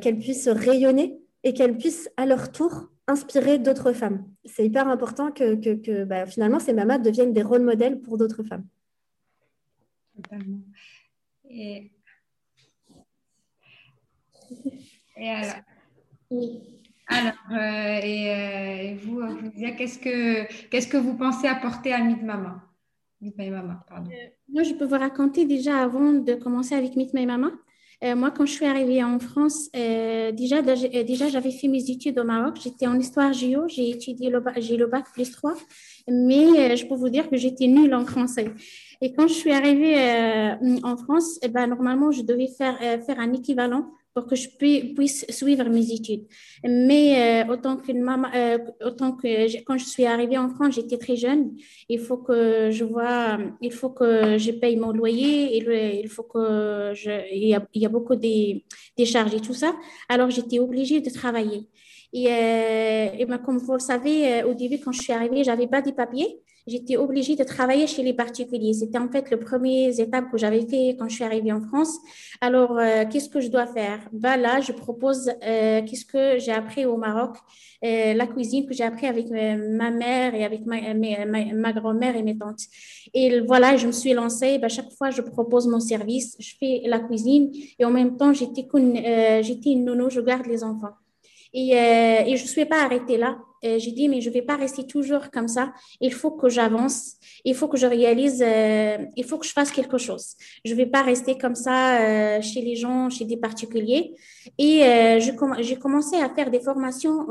qu'elles 0.00 0.18
puissent 0.18 0.48
rayonner 0.48 1.18
et 1.44 1.52
qu'elles 1.52 1.76
puissent 1.76 2.08
à 2.16 2.24
leur 2.24 2.52
tour 2.52 2.88
inspirer 3.06 3.58
d'autres 3.58 3.92
femmes. 3.92 4.26
C'est 4.46 4.64
hyper 4.64 4.88
important 4.88 5.30
que, 5.30 5.56
que, 5.56 6.04
bah, 6.04 6.24
finalement 6.24 6.58
ces 6.58 6.72
mamas 6.72 6.96
deviennent 6.96 7.34
des 7.34 7.42
rôles 7.42 7.62
modèles 7.62 8.00
pour 8.00 8.16
d'autres 8.16 8.42
femmes. 8.44 8.66
Totalement. 10.16 10.60
Et, 11.50 11.92
et 15.18 15.28
alors, 15.28 15.62
oui. 16.30 16.77
Alors, 17.08 17.32
euh, 17.52 18.00
et, 18.02 18.30
euh, 18.30 18.94
vous, 19.02 19.22
qu'est-ce 19.76 19.98
que, 19.98 20.68
qu'est-ce 20.68 20.88
que 20.88 20.98
vous 20.98 21.14
pensez 21.14 21.46
apporter 21.46 21.92
à 21.92 22.04
Meet 22.04 22.22
Mama? 22.22 22.62
My 23.20 23.50
Mama, 23.50 23.84
pardon. 23.88 24.10
Euh, 24.10 24.28
moi, 24.52 24.62
je 24.62 24.74
peux 24.74 24.84
vous 24.84 24.98
raconter 24.98 25.46
déjà 25.46 25.78
avant 25.78 26.12
de 26.12 26.34
commencer 26.34 26.74
avec 26.74 26.96
Meet 26.96 27.14
My 27.14 27.26
Mama. 27.26 27.50
moi, 28.14 28.30
quand 28.30 28.46
je 28.46 28.52
suis 28.52 28.66
arrivée 28.66 29.02
en 29.02 29.18
France, 29.18 29.70
déjà, 29.72 30.62
déjà 30.62 31.28
j'avais 31.28 31.50
fait 31.50 31.66
mes 31.66 31.90
études 31.90 32.18
au 32.18 32.24
Maroc. 32.24 32.58
J'étais 32.62 32.86
en 32.86 32.98
histoire 32.98 33.32
géo, 33.32 33.66
j'ai 33.66 33.90
étudié 33.90 34.30
le, 34.30 34.40
j'ai 34.58 34.76
le 34.76 34.86
bac 34.86 35.06
plus 35.12 35.32
3, 35.32 35.54
mais 36.06 36.76
je 36.76 36.86
peux 36.86 36.94
vous 36.94 37.08
dire 37.08 37.28
que 37.28 37.36
j'étais 37.36 37.66
nulle 37.66 37.94
en 37.94 38.04
français. 38.04 38.52
Et 39.00 39.12
quand 39.14 39.26
je 39.26 39.34
suis 39.34 39.52
arrivée 39.52 39.96
en 40.84 40.96
France, 40.96 41.40
eh 41.42 41.48
ben, 41.48 41.66
normalement, 41.66 42.12
je 42.12 42.22
devais 42.22 42.48
faire, 42.56 42.78
faire 42.78 43.18
un 43.18 43.32
équivalent 43.32 43.90
pour 44.14 44.26
que 44.26 44.36
je 44.36 44.48
puisse 44.94 45.24
suivre 45.30 45.64
mes 45.64 45.92
études. 45.92 46.26
Mais 46.64 47.44
euh, 47.44 47.52
autant 47.52 47.76
qu'une 47.76 48.02
maman, 48.02 48.28
euh, 48.34 48.58
autant 48.84 49.12
que 49.12 49.62
quand 49.64 49.78
je 49.78 49.84
suis 49.84 50.06
arrivée 50.06 50.38
en 50.38 50.48
France, 50.50 50.74
j'étais 50.74 50.98
très 50.98 51.16
jeune. 51.16 51.52
Il 51.88 52.00
faut 52.00 52.18
que 52.18 52.70
je 52.70 52.84
vois, 52.84 53.38
il 53.60 53.72
faut 53.72 53.90
que 53.90 54.38
je 54.38 54.50
paye 54.50 54.76
mon 54.76 54.92
loyer, 54.92 55.56
il 55.56 56.08
faut 56.08 56.24
que 56.24 56.92
il 57.32 57.48
y 57.48 57.54
a, 57.54 57.64
il 57.74 57.82
y 57.82 57.86
a 57.86 57.88
beaucoup 57.88 58.16
des, 58.16 58.64
des 58.96 59.06
charges 59.06 59.34
et 59.34 59.40
tout 59.40 59.54
ça. 59.54 59.74
Alors 60.08 60.30
j'étais 60.30 60.58
obligée 60.58 61.00
de 61.00 61.10
travailler. 61.10 61.68
Et, 62.12 62.26
euh, 62.28 63.26
ben, 63.26 63.38
comme 63.38 63.58
vous 63.58 63.74
le 63.74 63.78
savez, 63.80 64.42
au 64.44 64.54
début, 64.54 64.78
quand 64.78 64.92
je 64.92 65.02
suis 65.02 65.12
arrivée, 65.12 65.44
j'avais 65.44 65.66
pas 65.66 65.82
des 65.82 65.92
papiers 65.92 66.40
j'étais 66.68 66.96
obligée 66.96 67.34
de 67.34 67.44
travailler 67.44 67.86
chez 67.86 68.02
les 68.02 68.12
particuliers. 68.12 68.74
C'était 68.74 68.98
en 68.98 69.08
fait 69.08 69.30
le 69.30 69.38
premier 69.40 69.88
étape 70.00 70.30
que 70.30 70.38
j'avais 70.38 70.66
fait 70.66 70.96
quand 70.98 71.08
je 71.08 71.14
suis 71.14 71.24
arrivée 71.24 71.52
en 71.52 71.60
France. 71.60 71.98
Alors, 72.40 72.78
euh, 72.78 73.04
qu'est-ce 73.10 73.28
que 73.28 73.40
je 73.40 73.48
dois 73.48 73.66
faire? 73.66 74.00
Bah, 74.12 74.36
Là, 74.36 74.60
je 74.60 74.72
propose 74.72 75.28
euh, 75.28 75.82
qu'est-ce 75.86 76.04
que 76.04 76.38
j'ai 76.38 76.52
appris 76.52 76.84
au 76.84 76.96
Maroc, 76.96 77.36
euh, 77.84 78.14
la 78.14 78.26
cuisine 78.26 78.66
que 78.66 78.74
j'ai 78.74 78.84
appris 78.84 79.06
avec 79.06 79.28
ma 79.30 79.90
mère 79.90 80.34
et 80.34 80.44
avec 80.44 80.66
ma, 80.66 81.72
grand-mère 81.72 82.16
et 82.16 82.22
mes 82.22 82.36
tantes. 82.36 82.60
Et 83.14 83.40
voilà, 83.40 83.76
je 83.76 83.86
me 83.86 83.92
suis 83.92 84.12
lancée. 84.12 84.58
Bah, 84.58 84.68
chaque 84.68 84.92
fois, 84.92 85.10
je 85.10 85.22
propose 85.22 85.66
mon 85.66 85.80
service, 85.80 86.36
je 86.38 86.54
fais 86.60 86.82
la 86.84 87.00
cuisine 87.00 87.50
et 87.78 87.84
en 87.84 87.90
même 87.90 88.16
temps, 88.16 88.32
j'étais 88.32 88.66
une 88.74 89.84
nounou, 89.84 90.10
je 90.10 90.20
garde 90.20 90.46
les 90.46 90.62
enfants. 90.62 90.94
Et 91.54 91.70
je 91.72 92.42
ne 92.42 92.48
suis 92.48 92.66
pas 92.66 92.84
arrêtée 92.84 93.16
là. 93.16 93.38
Euh, 93.64 93.78
j'ai 93.78 93.92
dit, 93.92 94.08
mais 94.08 94.20
je 94.20 94.28
ne 94.28 94.34
vais 94.34 94.42
pas 94.42 94.56
rester 94.56 94.86
toujours 94.86 95.30
comme 95.30 95.48
ça. 95.48 95.72
Il 96.00 96.12
faut 96.12 96.30
que 96.30 96.48
j'avance. 96.48 97.14
Il 97.44 97.54
faut 97.54 97.68
que 97.68 97.76
je 97.76 97.86
réalise. 97.86 98.42
Euh, 98.42 98.98
il 99.16 99.24
faut 99.24 99.38
que 99.38 99.46
je 99.46 99.52
fasse 99.52 99.70
quelque 99.70 99.98
chose. 99.98 100.34
Je 100.64 100.72
ne 100.72 100.76
vais 100.76 100.86
pas 100.86 101.02
rester 101.02 101.36
comme 101.36 101.54
ça 101.54 102.00
euh, 102.00 102.40
chez 102.42 102.60
les 102.62 102.76
gens, 102.76 103.10
chez 103.10 103.24
des 103.24 103.36
particuliers. 103.36 104.14
Et 104.58 104.82
j'ai 105.20 105.76
commencé 105.76 106.16
à 106.16 106.28
faire 106.34 106.50
des 106.50 106.60
formations 106.60 107.26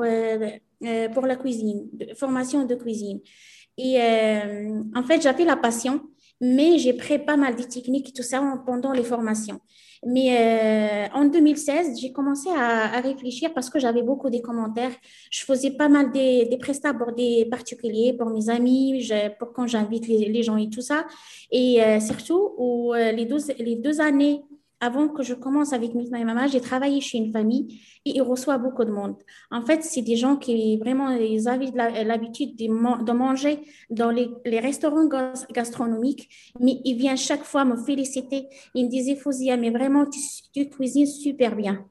pour 1.13 1.25
la 1.25 1.35
cuisine, 1.35 1.87
formation 2.15 2.65
de 2.65 2.75
cuisine. 2.75 3.19
Et 3.77 3.99
en 4.95 5.03
fait, 5.03 5.21
j'avais 5.21 5.45
la 5.45 5.55
passion, 5.55 6.01
mais 6.39 6.77
j'ai 6.77 6.93
pris 6.93 7.19
pas 7.19 7.37
mal 7.37 7.55
de 7.55 7.63
techniques 7.63 8.13
tout 8.13 8.23
ça 8.23 8.41
pendant 8.65 8.91
les 8.91 9.03
formations. 9.03 9.59
Mais 10.05 11.07
euh, 11.11 11.17
en 11.17 11.25
2016, 11.25 11.99
j'ai 11.99 12.11
commencé 12.11 12.49
à, 12.49 12.99
réfléchir 13.01 13.53
parce 13.53 13.69
que 13.69 13.79
j'avais 13.79 14.03
beaucoup 14.03 14.29
de 14.29 14.37
commentaires. 14.39 14.91
Je 15.31 15.43
faisais 15.43 15.71
pas 15.71 15.89
mal 15.89 16.11
des, 16.11 16.45
des 16.45 16.57
prestats 16.57 16.93
pour 16.93 17.13
des 17.13 17.45
particuliers, 17.45 18.13
pour 18.13 18.29
mes 18.29 18.49
amis, 18.49 19.09
pour 19.39 19.53
quand 19.53 19.67
j'invite 19.67 20.07
les, 20.07 20.43
gens 20.43 20.57
et 20.57 20.69
tout 20.69 20.81
ça. 20.81 21.05
Et 21.51 21.83
euh, 21.83 21.99
surtout, 21.99 22.53
où, 22.57 22.93
euh, 22.93 23.11
les, 23.11 23.27
les 23.59 23.75
deux 23.75 24.01
années 24.01 24.43
avant 24.79 25.07
que 25.07 25.23
je 25.23 25.33
commence 25.33 25.73
avec 25.73 25.95
Meet 25.95 26.11
My 26.11 26.23
Mama, 26.23 26.47
j'ai 26.47 26.61
travaillé 26.61 27.01
chez 27.01 27.17
une 27.17 27.31
famille 27.31 27.81
et 28.05 28.11
il 28.15 28.21
reçoit 28.21 28.57
beaucoup 28.57 28.85
de 28.85 28.91
monde. 28.91 29.15
En 29.49 29.65
fait, 29.65 29.83
c'est 29.83 30.03
des 30.03 30.15
gens 30.15 30.35
qui 30.35 30.77
vraiment 30.77 31.09
ils 31.11 31.47
avaient 31.47 31.71
l'habitude 32.03 32.55
de, 32.55 32.67
manger 33.13 33.59
dans 33.89 34.11
les, 34.11 34.59
restaurants 34.59 35.09
gastronomiques, 35.51 36.29
mais 36.59 36.79
ils 36.85 36.95
viennent 36.95 37.17
chaque 37.17 37.43
fois 37.43 37.65
me 37.65 37.75
féliciter. 37.75 38.47
Ils 38.75 38.85
me 38.85 38.89
disaient, 38.89 39.15
Fouzia, 39.15 39.57
mais 39.57 39.71
vraiment, 39.71 40.05
tu, 40.53 40.69
cuisines 40.69 41.07
super 41.07 41.55
bien. 41.55 41.85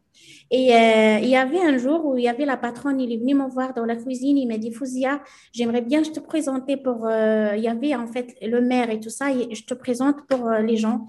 Et 0.51 0.73
euh, 0.75 1.19
il 1.23 1.29
y 1.29 1.37
avait 1.37 1.61
un 1.61 1.77
jour 1.77 2.07
où 2.07 2.17
il 2.17 2.25
y 2.25 2.29
avait 2.29 2.45
la 2.45 2.57
patronne, 2.57 3.01
il 3.01 3.13
est 3.13 3.17
venu 3.17 3.35
me 3.35 3.49
voir 3.49 3.75
dans 3.75 3.85
la 3.85 3.97
cuisine, 3.97 4.39
il 4.39 4.47
m'a 4.47 4.59
dit, 4.59 4.71
Fouzia, 4.71 5.21
j'aimerais 5.53 5.83
bien 5.83 6.03
te 6.03 6.21
présenter 6.21 6.77
pour... 6.77 7.07
Euh, 7.07 7.55
il 7.57 7.65
y 7.65 7.69
avait 7.69 7.97
en 7.97 8.07
fait 8.07 8.37
le 8.41 8.61
maire 8.61 8.91
et 8.91 9.01
tout 9.01 9.11
ça, 9.11 9.33
et 9.33 9.53
je 9.53 9.65
te 9.65 9.75
présente 9.75 10.25
pour 10.29 10.49
euh, 10.49 10.61
les 10.61 10.77
gens. 10.77 11.09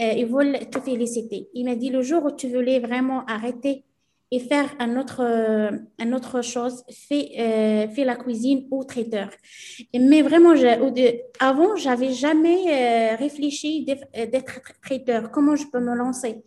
Euh, 0.00 0.12
ils 0.16 0.26
veulent 0.26 0.58
te 0.70 0.80
féliciter. 0.80 1.48
Il 1.54 1.64
m'a 1.66 1.76
dit 1.76 1.90
le 1.90 2.02
jour 2.02 2.24
où 2.24 2.30
tu 2.32 2.48
voulais 2.48 2.80
vraiment 2.80 3.24
arrêter 3.26 3.84
et 4.30 4.40
faire 4.40 4.74
un 4.80 4.96
autre, 4.96 5.20
euh, 5.20 5.70
un 6.00 6.12
autre 6.12 6.42
chose, 6.42 6.82
fais, 6.90 7.30
euh, 7.38 8.04
la 8.04 8.16
cuisine 8.16 8.66
ou 8.72 8.82
traiteur. 8.82 9.30
Mais 9.94 10.22
vraiment, 10.22 10.54
avant, 11.38 11.76
j'avais 11.76 12.12
jamais 12.12 13.14
réfléchi 13.14 13.84
d'être 13.84 14.60
traiteur. 14.82 15.30
Comment 15.30 15.54
je 15.54 15.66
peux 15.72 15.80
me 15.80 15.94
lancer? 15.94 16.42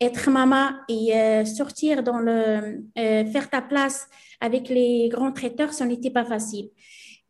Être 0.00 0.30
maman 0.30 0.70
et 0.88 1.44
sortir 1.44 2.02
dans 2.02 2.18
le, 2.18 2.82
faire 2.94 3.50
ta 3.50 3.60
place 3.60 4.08
avec 4.40 4.68
les 4.68 5.08
grands 5.10 5.32
traiteurs, 5.32 5.74
ce 5.74 5.84
n'était 5.84 6.10
pas 6.10 6.24
facile. 6.24 6.70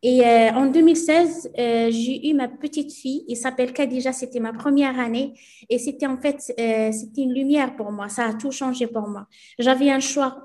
Et 0.03 0.25
euh, 0.25 0.51
en 0.53 0.67
2016, 0.67 1.53
euh, 1.59 1.89
j'ai 1.91 2.29
eu 2.29 2.35
ma 2.35 2.49
petite 2.49 2.93
fille, 2.93 3.25
elle 3.29 3.37
s'appelle 3.37 3.73
Khadija, 3.73 4.13
c'était 4.13 4.41
ma 4.41 4.53
première 4.53 4.99
année 5.01 5.33
et 5.71 5.79
c'était 5.79 6.07
en 6.07 6.19
fait, 6.19 6.53
euh, 6.61 6.93
c'était 6.93 7.23
une 7.23 7.33
lumière 7.33 7.77
pour 7.77 7.91
moi, 7.93 8.09
ça 8.09 8.27
a 8.27 8.35
tout 8.35 8.51
changé 8.51 8.87
pour 8.87 9.09
moi. 9.09 9.27
J'avais 9.59 9.91
un 9.91 10.01
choix 10.01 10.43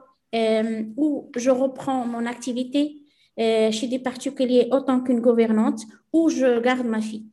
où 0.96 1.30
je 1.36 1.50
reprends 1.50 2.06
mon 2.06 2.26
activité 2.26 3.04
chez 3.38 3.88
des 3.90 4.00
particuliers 4.00 4.70
autant 4.72 5.02
qu'une 5.02 5.20
gouvernante 5.20 5.82
ou 6.14 6.30
je 6.30 6.62
garde 6.62 6.86
ma 6.86 7.02
fille. 7.02 7.26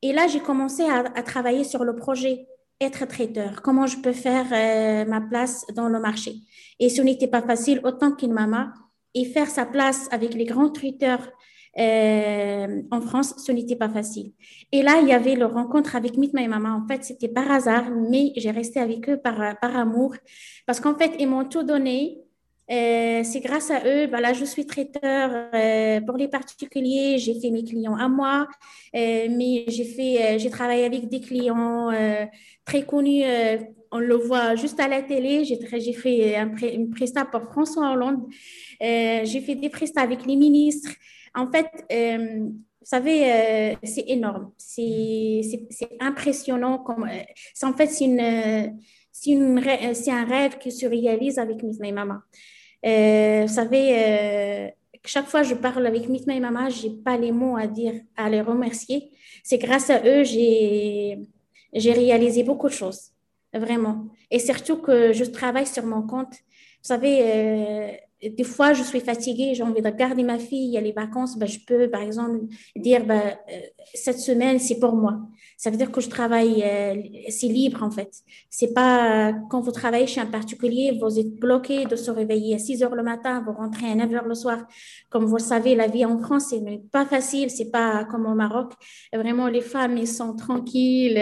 Et 0.00 0.14
là, 0.14 0.26
j'ai 0.26 0.40
commencé 0.40 0.82
à, 0.84 1.00
à, 1.14 1.22
travailler 1.22 1.64
sur 1.64 1.84
le 1.84 1.94
projet 1.94 2.46
être 2.80 3.06
traiteur, 3.06 3.60
comment 3.60 3.86
je 3.86 3.98
peux 3.98 4.14
faire 4.14 4.46
ma 5.06 5.20
place 5.20 5.66
dans 5.74 5.90
le 5.90 6.00
marché. 6.00 6.36
Et 6.80 6.88
ce 6.88 7.02
n'était 7.02 7.28
pas 7.28 7.42
facile 7.42 7.82
autant 7.84 8.12
qu'une 8.12 8.32
maman 8.32 8.68
et 9.12 9.26
faire 9.26 9.50
sa 9.50 9.66
place 9.66 10.08
avec 10.10 10.32
les 10.32 10.46
grands 10.46 10.70
traiteurs 10.70 11.28
euh, 11.78 12.82
en 12.90 13.00
France, 13.00 13.34
ce 13.44 13.52
n'était 13.52 13.76
pas 13.76 13.88
facile. 13.88 14.32
Et 14.72 14.82
là, 14.82 15.00
il 15.02 15.08
y 15.08 15.12
avait 15.12 15.34
le 15.34 15.46
rencontre 15.46 15.94
avec 15.94 16.16
Meet 16.16 16.32
My 16.32 16.48
Mama. 16.48 16.72
En 16.72 16.86
fait, 16.86 17.04
c'était 17.04 17.28
par 17.28 17.50
hasard, 17.50 17.90
mais 17.90 18.32
j'ai 18.36 18.50
resté 18.50 18.80
avec 18.80 19.08
eux 19.10 19.18
par, 19.18 19.58
par 19.60 19.76
amour. 19.76 20.14
Parce 20.66 20.80
qu'en 20.80 20.94
fait, 20.94 21.12
ils 21.18 21.28
m'ont 21.28 21.44
tout 21.44 21.62
donné. 21.62 22.18
Euh, 22.68 23.22
c'est 23.22 23.40
grâce 23.40 23.70
à 23.70 23.86
eux, 23.86 24.06
là, 24.06 24.32
je 24.32 24.44
suis 24.44 24.66
traiteur 24.66 25.50
euh, 25.54 26.00
pour 26.00 26.16
les 26.16 26.28
particuliers. 26.28 27.18
J'ai 27.18 27.38
fait 27.38 27.50
mes 27.50 27.62
clients 27.62 27.96
à 27.96 28.08
moi, 28.08 28.48
mais 28.94 29.64
j'ai 29.68 29.84
fait, 29.84 30.38
j'ai 30.38 30.50
travaillé 30.50 30.84
avec 30.84 31.08
des 31.08 31.20
clients 31.20 31.90
très 32.64 32.84
connus. 32.84 33.22
on 33.92 33.98
le 33.98 34.16
voit 34.16 34.56
juste 34.56 34.80
à 34.80 34.88
la 34.88 35.02
télé. 35.02 35.44
J'ai 35.44 35.92
fait 35.92 36.36
un 36.36 36.50
une 36.56 36.90
presta 36.90 37.24
pour 37.26 37.42
François 37.52 37.92
Hollande. 37.92 38.22
j'ai 38.80 39.40
fait 39.46 39.54
des 39.54 39.68
prestats 39.68 40.00
avec 40.00 40.24
les 40.26 40.36
ministres. 40.36 40.90
En 41.36 41.52
fait, 41.52 41.68
euh, 41.92 42.48
vous 42.48 42.56
savez, 42.82 43.30
euh, 43.30 43.74
c'est 43.84 44.04
énorme. 44.08 44.52
C'est 44.56 45.42
impressionnant. 46.00 46.82
Euh, 46.88 47.22
en 47.62 47.72
fait, 47.74 47.88
c'est 47.88 48.06
un 50.10 50.24
rêve 50.24 50.58
qui 50.58 50.72
se 50.72 50.86
réalise 50.86 51.38
avec 51.38 51.62
Miss 51.62 51.78
My 51.78 51.92
Mama. 51.92 52.22
vous 52.82 53.52
savez, 53.52 54.72
chaque 55.04 55.26
fois 55.26 55.42
que 55.42 55.48
je 55.48 55.54
parle 55.54 55.86
avec 55.86 56.08
Miss 56.08 56.26
My 56.26 56.40
Mama, 56.40 56.70
je 56.70 56.88
n'ai 56.88 56.94
pas 57.02 57.18
les 57.18 57.32
mots 57.32 57.56
à 57.56 57.66
dire, 57.66 58.00
à 58.16 58.30
les 58.30 58.40
remercier. 58.40 59.10
C'est 59.44 59.58
grâce 59.58 59.90
à 59.90 60.02
eux, 60.04 60.24
j'ai 60.24 61.18
réalisé 61.74 62.44
beaucoup 62.44 62.68
de 62.68 62.72
choses, 62.72 63.10
vraiment. 63.52 64.06
Et 64.30 64.38
surtout 64.38 64.78
que 64.78 65.12
je 65.12 65.24
travaille 65.24 65.66
sur 65.66 65.84
mon 65.84 66.02
compte. 66.02 66.32
Vous 66.32 66.88
savez, 66.94 68.00
des 68.22 68.44
fois, 68.44 68.72
je 68.72 68.82
suis 68.82 69.00
fatiguée, 69.00 69.54
j'ai 69.54 69.62
envie 69.62 69.82
de 69.82 69.90
garder 69.90 70.22
ma 70.22 70.38
fille, 70.38 70.68
il 70.68 70.72
y 70.72 70.78
a 70.78 70.80
les 70.80 70.92
vacances, 70.92 71.38
ben, 71.38 71.46
je 71.46 71.58
peux, 71.66 71.90
par 71.90 72.00
exemple, 72.00 72.40
dire, 72.74 73.04
ben, 73.04 73.36
euh, 73.52 73.60
cette 73.94 74.18
semaine, 74.18 74.58
c'est 74.58 74.78
pour 74.78 74.94
moi. 74.94 75.18
Ça 75.58 75.70
veut 75.70 75.76
dire 75.76 75.92
que 75.92 76.00
je 76.00 76.08
travaille, 76.08 76.62
euh, 76.62 76.94
c'est 77.28 77.48
libre, 77.48 77.82
en 77.82 77.90
fait. 77.90 78.10
C'est 78.48 78.72
pas, 78.72 79.34
quand 79.50 79.60
vous 79.60 79.70
travaillez 79.70 80.06
chez 80.06 80.20
un 80.20 80.26
particulier, 80.26 80.98
vous 80.98 81.18
êtes 81.18 81.34
bloqué 81.34 81.84
de 81.84 81.94
se 81.94 82.10
réveiller 82.10 82.54
à 82.54 82.58
6 82.58 82.82
heures 82.82 82.94
le 82.94 83.02
matin, 83.02 83.42
vous 83.46 83.52
rentrez 83.52 83.86
à 83.86 83.94
9 83.94 84.14
heures 84.14 84.28
le 84.28 84.34
soir. 84.34 84.66
Comme 85.10 85.26
vous 85.26 85.36
le 85.36 85.42
savez, 85.42 85.74
la 85.74 85.86
vie 85.86 86.04
en 86.06 86.18
France, 86.18 86.46
c'est 86.50 86.62
pas 86.90 87.04
facile, 87.04 87.50
c'est 87.50 87.70
pas 87.70 88.04
comme 88.06 88.26
au 88.26 88.34
Maroc. 88.34 88.72
Vraiment, 89.12 89.48
les 89.48 89.60
femmes, 89.60 89.98
elles 89.98 90.08
sont 90.08 90.34
tranquilles. 90.34 91.18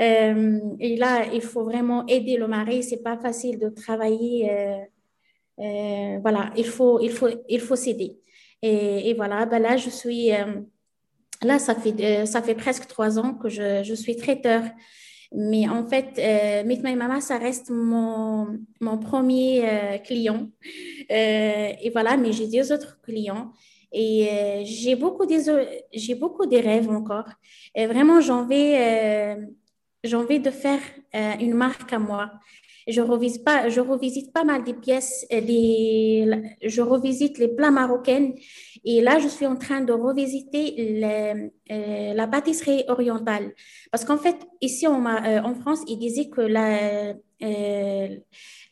Euh, 0.00 0.58
et 0.80 0.96
là, 0.96 1.26
il 1.32 1.42
faut 1.42 1.64
vraiment 1.64 2.04
aider 2.06 2.36
le 2.36 2.48
mari. 2.48 2.82
C'est 2.82 3.02
pas 3.02 3.16
facile 3.16 3.58
de 3.58 3.68
travailler 3.68 4.88
euh, 5.60 6.18
voilà, 6.22 6.52
il 6.56 6.64
faut, 6.64 7.00
il 7.00 7.10
faut, 7.10 7.28
il 7.48 7.60
faut 7.60 7.76
s'aider. 7.76 8.18
Et, 8.62 9.14
voilà, 9.14 9.46
ben 9.46 9.60
là, 9.60 9.76
je 9.76 9.90
suis, 9.90 10.32
euh, 10.32 10.60
là, 11.42 11.58
ça 11.58 11.74
fait, 11.74 11.94
euh, 12.00 12.26
ça 12.26 12.42
fait 12.42 12.54
presque 12.54 12.86
trois 12.86 13.18
ans 13.18 13.34
que 13.34 13.48
je, 13.48 13.82
je 13.84 13.94
suis 13.94 14.16
traiteur. 14.16 14.62
Mais 15.32 15.68
en 15.68 15.86
fait, 15.86 16.16
Meet 16.66 16.82
My 16.82 16.96
Mama, 16.96 17.20
ça 17.20 17.38
reste 17.38 17.70
mon, 17.70 18.58
mon 18.80 18.98
premier 18.98 20.00
client. 20.04 20.48
et 21.08 21.90
voilà, 21.92 22.16
mais 22.16 22.32
j'ai 22.32 22.48
deux 22.48 22.72
autres 22.72 23.00
clients. 23.00 23.52
Et 23.92 24.64
j'ai 24.64 24.96
beaucoup, 24.96 25.24
j'ai 25.92 26.14
beaucoup 26.16 26.46
de 26.46 26.56
rêves 26.56 26.90
encore. 26.90 27.28
Et 27.76 27.86
vraiment, 27.86 28.20
j'en 28.20 28.48
j'en 30.02 30.24
vais 30.24 30.40
de 30.40 30.50
faire 30.50 30.80
une 31.14 31.54
marque 31.54 31.92
à 31.92 32.00
moi. 32.00 32.32
Je 32.86 33.00
revisite 33.00 33.44
pas, 33.44 33.68
je 33.68 33.80
revisite 33.80 34.32
pas 34.32 34.44
mal 34.44 34.64
des 34.64 34.74
pièces, 34.74 35.26
les, 35.30 36.28
je 36.62 36.82
revisite 36.82 37.38
les 37.38 37.48
plats 37.48 37.70
marocains. 37.70 38.32
Et 38.84 39.00
là, 39.00 39.18
je 39.18 39.28
suis 39.28 39.46
en 39.46 39.56
train 39.56 39.80
de 39.82 39.92
revisiter 39.92 41.00
la 42.14 42.26
pâtisserie 42.26 42.84
orientale. 42.88 43.52
Parce 43.90 44.04
qu'en 44.04 44.18
fait, 44.18 44.36
ici 44.60 44.86
en, 44.86 45.04
en 45.04 45.54
France, 45.54 45.80
ils 45.88 45.98
disaient 45.98 46.28
que 46.28 46.40
la, 46.40 47.14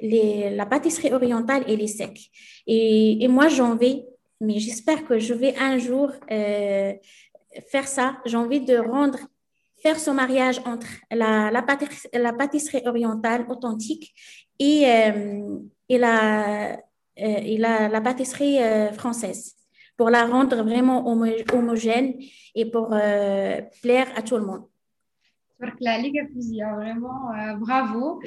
la 0.00 0.66
pâtisserie 0.66 1.12
orientale, 1.12 1.64
elle 1.68 1.82
est 1.82 1.86
sec. 1.86 2.30
Et, 2.66 3.22
et 3.24 3.28
moi, 3.28 3.48
j'en 3.48 3.76
vais, 3.76 4.04
mais 4.40 4.58
j'espère 4.58 5.04
que 5.04 5.18
je 5.18 5.34
vais 5.34 5.54
un 5.56 5.78
jour 5.78 6.12
euh, 6.30 6.92
faire 7.70 7.88
ça. 7.88 8.18
J'ai 8.24 8.36
envie 8.36 8.60
de 8.60 8.76
rendre, 8.76 9.18
faire 9.82 9.98
ce 9.98 10.10
mariage 10.10 10.60
entre 10.64 10.86
la, 11.10 11.50
la, 11.50 11.62
pâtisserie, 11.62 12.08
la 12.12 12.32
pâtisserie 12.32 12.82
orientale 12.86 13.46
authentique 13.48 14.12
et, 14.58 14.84
euh, 14.86 15.58
et, 15.88 15.98
la, 15.98 16.72
euh, 16.72 16.76
et 17.16 17.56
la, 17.58 17.88
la, 17.88 18.00
pâtisserie 18.00 18.58
française 18.92 19.54
pour 19.96 20.10
la 20.10 20.26
rendre 20.26 20.62
vraiment 20.62 21.06
homogène 21.08 22.14
et 22.54 22.70
pour 22.70 22.88
plaire 23.82 24.08
à 24.16 24.22
tout 24.22 24.36
le 24.36 24.44
monde. 24.44 24.64
La 25.80 25.98
Ligue 25.98 26.28
vraiment 26.76 27.32
bravo. 27.58 28.20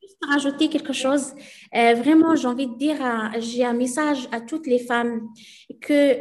Juste 0.00 0.18
rajouter 0.30 0.68
quelque 0.68 0.92
chose. 0.92 1.34
vraiment, 1.72 2.36
j'ai 2.36 2.46
envie 2.46 2.68
de 2.68 2.76
dire, 2.76 2.96
j'ai 3.40 3.64
un 3.64 3.72
message 3.72 4.28
à 4.30 4.40
toutes 4.40 4.68
les 4.68 4.78
femmes 4.78 5.28
que 5.80 6.20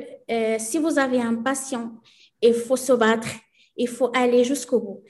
si 0.58 0.80
vous 0.80 0.98
avez 0.98 1.22
un 1.22 1.36
patient, 1.36 1.92
il 2.44 2.54
faut 2.54 2.76
se 2.76 2.94
battre, 2.94 3.28
il 3.78 3.88
faut 3.88 4.12
aller 4.14 4.44
jusqu'au 4.44 4.80
bout. 4.80 5.04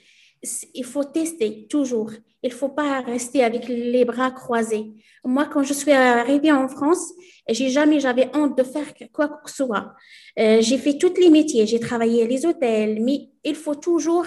Il 0.74 0.86
faut 0.86 1.04
tester 1.04 1.68
toujours. 1.68 2.12
Il 2.44 2.50
ne 2.50 2.54
faut 2.54 2.70
pas 2.70 3.00
rester 3.02 3.44
avec 3.44 3.68
les 3.70 4.04
bras 4.04 4.32
croisés. 4.32 4.92
Moi, 5.24 5.46
quand 5.46 5.64
je 5.64 5.74
suis 5.74 5.94
arrivée 5.94 6.52
en 6.52 6.68
France, 6.68 7.14
j'ai 7.48 7.70
jamais, 7.70 8.02
j'avais 8.02 8.30
honte 8.36 8.58
de 8.58 8.64
faire 8.64 8.94
quoi 9.14 9.30
que 9.30 9.50
ce 9.50 9.66
soit. 9.66 9.94
Euh, 10.38 10.60
j'ai 10.60 10.78
fait 10.78 10.98
tous 10.98 11.14
les 11.18 11.30
métiers, 11.30 11.66
j'ai 11.66 11.80
travaillé 11.80 12.28
les 12.28 12.46
hôtels, 12.46 13.02
mais 13.02 13.30
il 13.46 13.56
faut 13.56 13.76
toujours, 13.76 14.26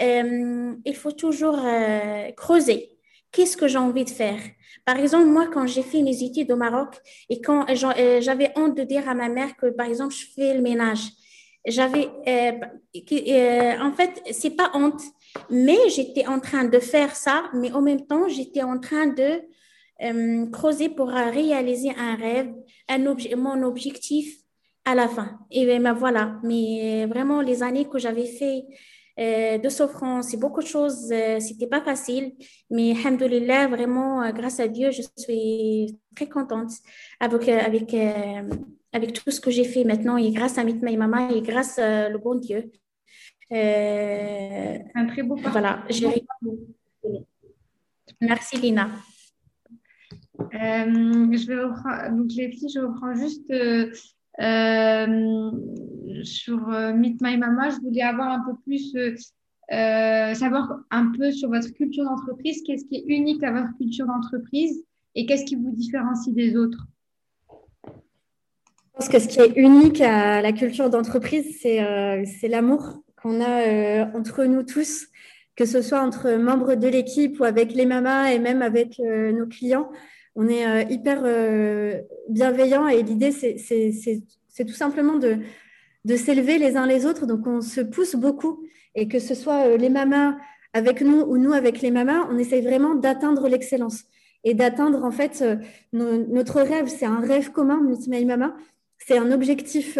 euh, 0.00 0.74
il 0.84 0.96
faut 0.96 1.12
toujours 1.12 1.58
euh, 1.62 2.30
creuser. 2.32 2.90
Qu'est-ce 3.30 3.58
que 3.58 3.68
j'ai 3.68 3.78
envie 3.78 4.04
de 4.04 4.10
faire? 4.10 4.40
Par 4.86 4.98
exemple, 4.98 5.26
moi, 5.26 5.48
quand 5.52 5.66
j'ai 5.66 5.82
fait 5.82 6.00
mes 6.00 6.22
études 6.22 6.50
au 6.50 6.56
Maroc 6.56 6.94
et 7.28 7.42
quand 7.42 7.66
j'avais 7.74 8.52
honte 8.56 8.74
de 8.74 8.84
dire 8.84 9.06
à 9.06 9.14
ma 9.14 9.28
mère 9.28 9.54
que, 9.56 9.66
par 9.66 9.86
exemple, 9.86 10.14
je 10.14 10.24
fais 10.34 10.54
le 10.54 10.62
ménage, 10.62 11.10
j'avais, 11.70 12.08
en 13.80 13.92
fait, 13.92 14.22
c'est 14.32 14.56
pas 14.56 14.70
honte, 14.74 15.02
mais 15.50 15.78
j'étais 15.88 16.26
en 16.26 16.40
train 16.40 16.64
de 16.64 16.78
faire 16.78 17.14
ça, 17.14 17.50
mais 17.54 17.72
en 17.72 17.82
même 17.82 18.06
temps, 18.06 18.28
j'étais 18.28 18.62
en 18.62 18.78
train 18.78 19.06
de 19.06 19.42
euh, 20.00 20.46
creuser 20.50 20.88
pour 20.88 21.08
réaliser 21.08 21.90
un 21.98 22.14
rêve, 22.14 22.52
un 22.88 22.98
mon 23.36 23.62
objectif 23.64 24.32
à 24.84 24.94
la 24.94 25.08
fin. 25.08 25.40
Et 25.50 25.66
ben 25.66 25.92
voilà, 25.92 26.38
mais 26.44 27.04
vraiment 27.06 27.40
les 27.40 27.64
années 27.64 27.88
que 27.88 27.98
j'avais 27.98 28.26
fait 28.26 28.64
euh, 29.18 29.58
de 29.58 29.68
souffrance 29.68 30.36
beaucoup 30.36 30.62
de 30.62 30.66
choses, 30.68 31.10
euh, 31.10 31.40
c'était 31.40 31.66
pas 31.66 31.82
facile, 31.82 32.34
mais 32.70 32.92
alhamdoulilah, 32.92 33.66
vraiment, 33.66 34.30
grâce 34.30 34.60
à 34.60 34.68
Dieu, 34.68 34.92
je 34.92 35.02
suis 35.16 35.98
très 36.14 36.28
contente 36.28 36.70
avec, 37.18 37.48
avec 38.92 39.12
tout 39.12 39.30
ce 39.30 39.40
que 39.40 39.50
j'ai 39.50 39.64
fait 39.64 39.84
maintenant 39.84 40.16
et 40.16 40.30
grâce 40.30 40.58
à 40.58 40.64
Mitma 40.64 40.90
et 40.90 40.96
Mama 40.96 41.30
et 41.32 41.42
grâce 41.42 41.78
au 41.78 42.18
bon 42.18 42.34
Dieu. 42.36 42.70
un 43.50 45.06
très 45.06 45.22
beau 45.22 45.36
parcours. 45.36 45.52
Voilà, 45.52 45.84
Merci 48.20 48.56
Lina. 48.56 48.88
Euh, 50.40 50.46
je 50.54 51.46
vais 51.46 51.62
reprendre, 51.62 52.16
donc 52.16 52.32
les 52.36 52.50
filles, 52.50 52.70
je 52.74 52.80
reprends 52.80 53.14
juste 53.14 53.50
euh, 53.50 53.92
euh, 54.40 55.50
sur 56.22 56.68
Meet 56.94 57.20
My 57.20 57.36
Mama. 57.36 57.70
Je 57.70 57.80
voulais 57.80 58.02
avoir 58.02 58.30
un 58.30 58.44
peu 58.44 58.56
plus, 58.64 58.96
savoir 59.70 60.80
un 60.90 61.12
peu 61.12 61.30
sur 61.32 61.48
votre 61.48 61.72
culture 61.72 62.04
d'entreprise. 62.04 62.62
Qu'est-ce 62.66 62.86
qui 62.86 62.96
est 62.96 63.04
unique 63.06 63.42
à 63.42 63.52
votre 63.52 63.76
culture 63.76 64.06
d'entreprise 64.06 64.84
et 65.14 65.26
qu'est-ce 65.26 65.44
qui 65.44 65.56
vous 65.56 65.72
différencie 65.72 66.34
des 66.34 66.56
autres? 66.56 66.86
Je 69.00 69.06
pense 69.06 69.08
que 69.08 69.18
ce 69.20 69.28
qui 69.28 69.40
est 69.40 69.52
unique 69.56 70.00
à 70.00 70.42
la 70.42 70.52
culture 70.52 70.90
d'entreprise, 70.90 71.58
c'est 71.60 72.48
l'amour 72.48 73.02
qu'on 73.22 73.40
a 73.40 74.06
entre 74.16 74.44
nous 74.44 74.64
tous, 74.64 75.06
que 75.56 75.64
ce 75.64 75.82
soit 75.82 76.00
entre 76.00 76.32
membres 76.32 76.74
de 76.74 76.88
l'équipe 76.88 77.38
ou 77.40 77.44
avec 77.44 77.74
les 77.74 77.86
mamas 77.86 78.30
et 78.30 78.38
même 78.38 78.62
avec 78.62 78.98
nos 78.98 79.46
clients 79.46 79.88
on 80.38 80.48
est 80.48 80.66
euh, 80.66 80.88
hyper 80.88 81.22
euh, 81.24 82.00
bienveillant 82.28 82.86
et 82.86 83.02
l'idée, 83.02 83.32
c'est 83.32 84.64
tout 84.64 84.72
simplement 84.72 85.16
de, 85.16 85.40
s'élever 86.16 86.58
les 86.58 86.76
uns 86.76 86.86
les 86.86 87.06
autres. 87.06 87.26
Donc, 87.26 87.44
on 87.48 87.60
se 87.60 87.80
pousse 87.80 88.14
beaucoup 88.14 88.62
et 88.94 89.08
que 89.08 89.18
ce 89.18 89.34
soit 89.34 89.66
euh, 89.66 89.76
les 89.76 89.90
mamas 89.90 90.36
avec 90.74 91.00
nous 91.00 91.22
ou 91.22 91.38
nous 91.38 91.52
avec 91.52 91.80
les 91.82 91.90
mamas, 91.90 92.28
on 92.30 92.38
essaye 92.38 92.62
vraiment 92.62 92.94
d'atteindre 92.94 93.48
l'excellence 93.48 94.04
et 94.44 94.54
d'atteindre 94.54 95.02
en 95.02 95.10
fait 95.10 95.42
notre 95.92 96.60
rêve. 96.60 96.86
C'est 96.86 97.06
un 97.06 97.18
rêve 97.18 97.50
commun, 97.50 97.80
Multimail 97.80 98.24
Mama. 98.24 98.54
C'est 98.98 99.18
un 99.18 99.30
objectif 99.32 99.98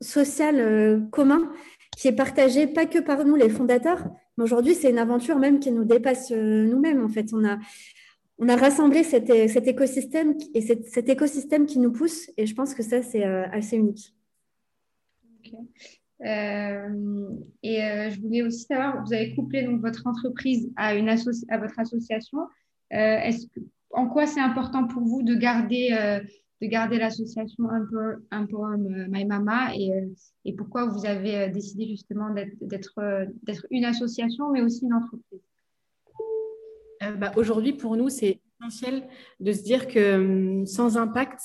social 0.00 1.08
commun 1.10 1.50
qui 1.96 2.08
est 2.08 2.12
partagé 2.12 2.66
pas 2.66 2.86
que 2.86 2.98
par 2.98 3.24
nous 3.24 3.36
les 3.36 3.48
fondateurs, 3.48 4.06
mais 4.36 4.44
aujourd'hui 4.44 4.74
c'est 4.74 4.90
une 4.90 4.98
aventure 4.98 5.38
même 5.38 5.60
qui 5.60 5.72
nous 5.72 5.84
dépasse 5.84 6.30
nous-mêmes. 6.30 7.02
En 7.02 7.08
fait, 7.08 7.32
on 7.32 7.44
a 7.44 7.58
on 8.38 8.48
a 8.48 8.56
rassemblé 8.56 9.02
cet, 9.02 9.30
écosystème 9.30 10.34
et 10.54 10.60
cet, 10.60 11.08
écosystème 11.08 11.66
qui 11.66 11.78
nous 11.78 11.92
pousse. 11.92 12.30
Et 12.36 12.46
je 12.46 12.54
pense 12.54 12.74
que 12.74 12.82
ça, 12.82 13.02
c'est 13.02 13.24
euh, 13.24 13.48
assez 13.50 13.76
unique. 13.76 14.14
Euh, 16.24 17.28
et 17.62 17.82
euh, 17.82 18.10
je 18.10 18.20
voulais 18.20 18.42
aussi 18.42 18.64
savoir, 18.64 19.02
vous 19.04 19.12
avez 19.12 19.34
couplé 19.34 19.62
donc 19.62 19.80
votre 19.80 20.06
entreprise 20.06 20.70
à, 20.76 20.94
une 20.94 21.08
à 21.08 21.58
votre 21.58 21.78
association. 21.78 22.38
en 22.90 24.08
quoi 24.08 24.26
c'est 24.26 24.40
important 24.40 24.86
pour 24.86 25.02
vous 25.02 25.22
de 25.22 25.34
garder, 25.34 26.20
de 26.62 26.66
garder 26.66 26.98
l'association 26.98 27.64
Empower 28.32 28.76
My 28.78 29.24
Mama 29.24 29.74
et, 29.74 29.90
et 30.44 30.54
pourquoi 30.54 30.86
vous 30.86 31.04
avez 31.04 31.48
décidé 31.50 31.86
justement 31.86 32.30
d'être 32.60 33.00
une 33.70 33.84
association 33.84 34.50
mais 34.52 34.62
aussi 34.62 34.84
une 34.84 34.94
entreprise 34.94 35.40
euh, 37.02 37.12
bah, 37.12 37.32
aujourd'hui, 37.36 37.72
pour 37.72 37.96
nous, 37.96 38.08
c'est 38.08 38.40
essentiel 38.60 39.04
de 39.40 39.52
se 39.52 39.62
dire 39.62 39.86
que 39.86 40.62
sans 40.66 40.96
impact, 40.96 41.40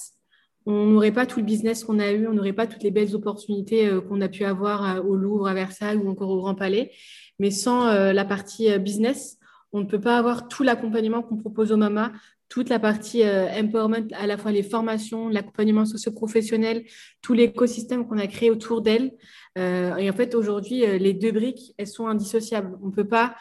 on 0.66 0.86
n'aurait 0.86 1.12
pas 1.12 1.26
tout 1.26 1.40
le 1.40 1.46
business 1.46 1.84
qu'on 1.84 2.00
a 2.00 2.12
eu, 2.12 2.28
on 2.28 2.34
n'aurait 2.34 2.54
pas 2.54 2.68
toutes 2.68 2.84
les 2.84 2.92
belles 2.92 3.16
opportunités 3.16 3.88
euh, 3.88 4.02
qu'on 4.02 4.22
a 4.22 4.30
pu 4.30 4.44
avoir 4.46 4.98
euh, 4.98 5.02
au 5.02 5.16
Louvre, 5.16 5.48
à 5.48 5.54
Versailles 5.54 5.98
ou 5.98 6.10
encore 6.10 6.30
au 6.30 6.38
Grand 6.38 6.56
Palais. 6.56 6.92
Mais 7.40 7.52
sans 7.52 7.88
la 7.88 8.24
partie 8.24 8.78
business, 8.78 9.40
on 9.74 9.80
ne 9.80 9.86
peut 9.86 10.00
pas 10.00 10.20
avoir 10.20 10.48
tout 10.48 10.62
l'accompagnement 10.62 11.24
qu'on 11.24 11.38
propose 11.38 11.72
aux 11.72 11.78
mamas, 11.78 12.12
toute 12.52 12.68
la 12.68 12.80
partie 12.80 13.24
empowerment, 13.24 14.10
à 14.12 14.28
la 14.28 14.38
fois 14.38 14.52
les 14.52 14.62
formations, 14.62 15.30
l'accompagnement 15.30 15.86
socio-professionnel, 15.86 16.84
tout 17.22 17.34
l'écosystème 17.34 18.06
qu'on 18.06 18.18
a 18.18 18.28
créé 18.28 18.52
autour 18.52 18.82
d'elles. 18.82 19.14
et 19.56 20.10
en 20.10 20.14
fait, 20.14 20.36
aujourd'hui, 20.36 20.80
les 21.00 21.14
deux 21.14 21.32
briques, 21.32 21.74
elles 21.78 21.88
sont 21.88 22.08
indissociables. 22.08 22.78
On 22.84 22.88
ne 22.88 22.92
peut 22.92 23.08
pas 23.08 23.36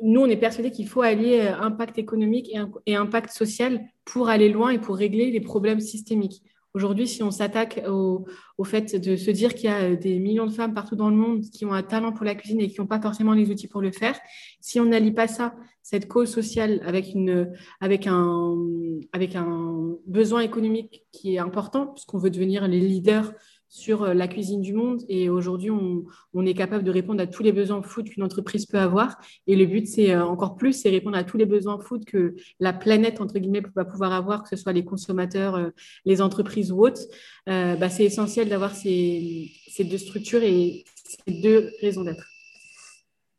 nous, 0.00 0.20
on 0.20 0.26
est 0.26 0.36
persuadés 0.36 0.70
qu'il 0.70 0.88
faut 0.88 1.02
allier 1.02 1.40
euh, 1.40 1.56
impact 1.56 1.98
économique 1.98 2.50
et, 2.86 2.94
impact 2.94 3.30
social 3.30 3.80
pour 4.04 4.28
aller 4.28 4.48
loin 4.48 4.70
et 4.70 4.78
pour 4.78 4.96
régler 4.96 5.30
les 5.30 5.40
problèmes 5.40 5.80
systémiques. 5.80 6.42
Aujourd'hui, 6.78 7.08
si 7.08 7.24
on 7.24 7.32
s'attaque 7.32 7.82
au, 7.88 8.24
fait 8.62 8.94
de 8.94 9.16
se 9.16 9.32
dire 9.32 9.52
qu'il 9.56 9.64
y 9.64 9.72
a 9.72 9.80
euh, 9.80 9.96
des 9.96 10.20
millions 10.20 10.46
de 10.46 10.52
femmes 10.52 10.74
partout 10.74 10.94
dans 10.94 11.10
le 11.10 11.16
monde 11.16 11.40
qui 11.40 11.64
ont 11.64 11.72
un 11.72 11.82
talent 11.82 12.12
pour 12.12 12.24
la 12.24 12.36
cuisine 12.36 12.60
et 12.60 12.68
qui 12.68 12.80
n'ont 12.80 12.86
pas 12.86 13.00
forcément 13.00 13.32
les 13.32 13.50
outils 13.50 13.66
pour 13.66 13.80
le 13.80 13.90
faire, 13.90 14.16
si 14.60 14.78
on 14.78 14.84
n'allie 14.84 15.10
pas 15.10 15.26
ça, 15.26 15.56
cette 15.82 16.06
cause 16.06 16.30
sociale, 16.30 16.80
avec, 16.86 17.14
une, 17.14 17.52
avec, 17.80 18.06
un, 18.06 18.56
avec 19.12 19.34
un 19.34 19.96
besoin 20.06 20.42
économique 20.42 21.04
qui 21.10 21.34
est 21.34 21.38
important, 21.40 21.88
puisqu'on 21.88 22.18
veut 22.18 22.30
devenir 22.30 22.68
les 22.68 22.78
leaders 22.78 23.32
sur 23.68 24.02
euh, 24.02 24.14
la 24.14 24.28
cuisine 24.28 24.60
du 24.60 24.72
monde. 24.72 25.02
Et 25.08 25.28
aujourd'hui, 25.28 25.70
on, 25.70 26.06
est 26.46 26.54
capable 26.54 26.84
de 26.84 26.90
répondre 26.90 27.20
à 27.20 27.26
tous 27.26 27.42
les 27.42 27.52
besoins 27.52 27.82
food 27.82 28.08
qu'une 28.08 28.22
entreprise 28.22 28.66
peut 28.66 28.78
avoir. 28.78 29.18
Et 29.46 29.56
le 29.56 29.66
but, 29.66 29.86
c'est 29.86 30.14
euh, 30.14 30.24
encore 30.24 30.56
plus, 30.56 30.72
c'est 30.72 30.88
répondre 30.88 31.16
à 31.16 31.24
tous 31.24 31.36
les 31.36 31.46
besoins 31.46 31.78
food 31.78 32.04
que 32.04 32.34
la 32.60 32.72
planète, 32.72 33.20
entre 33.20 33.38
guillemets, 33.38 33.62
va 33.74 33.84
pouvoir 33.84 34.12
avoir, 34.12 34.42
que 34.42 34.48
ce 34.48 34.56
soit 34.56 34.72
les 34.72 34.84
consommateurs, 34.84 35.56
euh, 35.56 35.70
les 36.04 36.22
entreprises 36.22 36.72
ou 36.72 36.84
autres. 36.84 37.02
bah, 37.46 37.88
c'est 37.88 38.04
essentiel 38.04 38.48
d'avoir 38.48 38.74
ces, 38.74 39.50
ces, 39.68 39.84
deux 39.84 39.98
structures 39.98 40.42
et 40.42 40.84
ces 41.26 41.32
deux 41.40 41.70
raisons 41.80 42.04
d'être. 42.04 42.24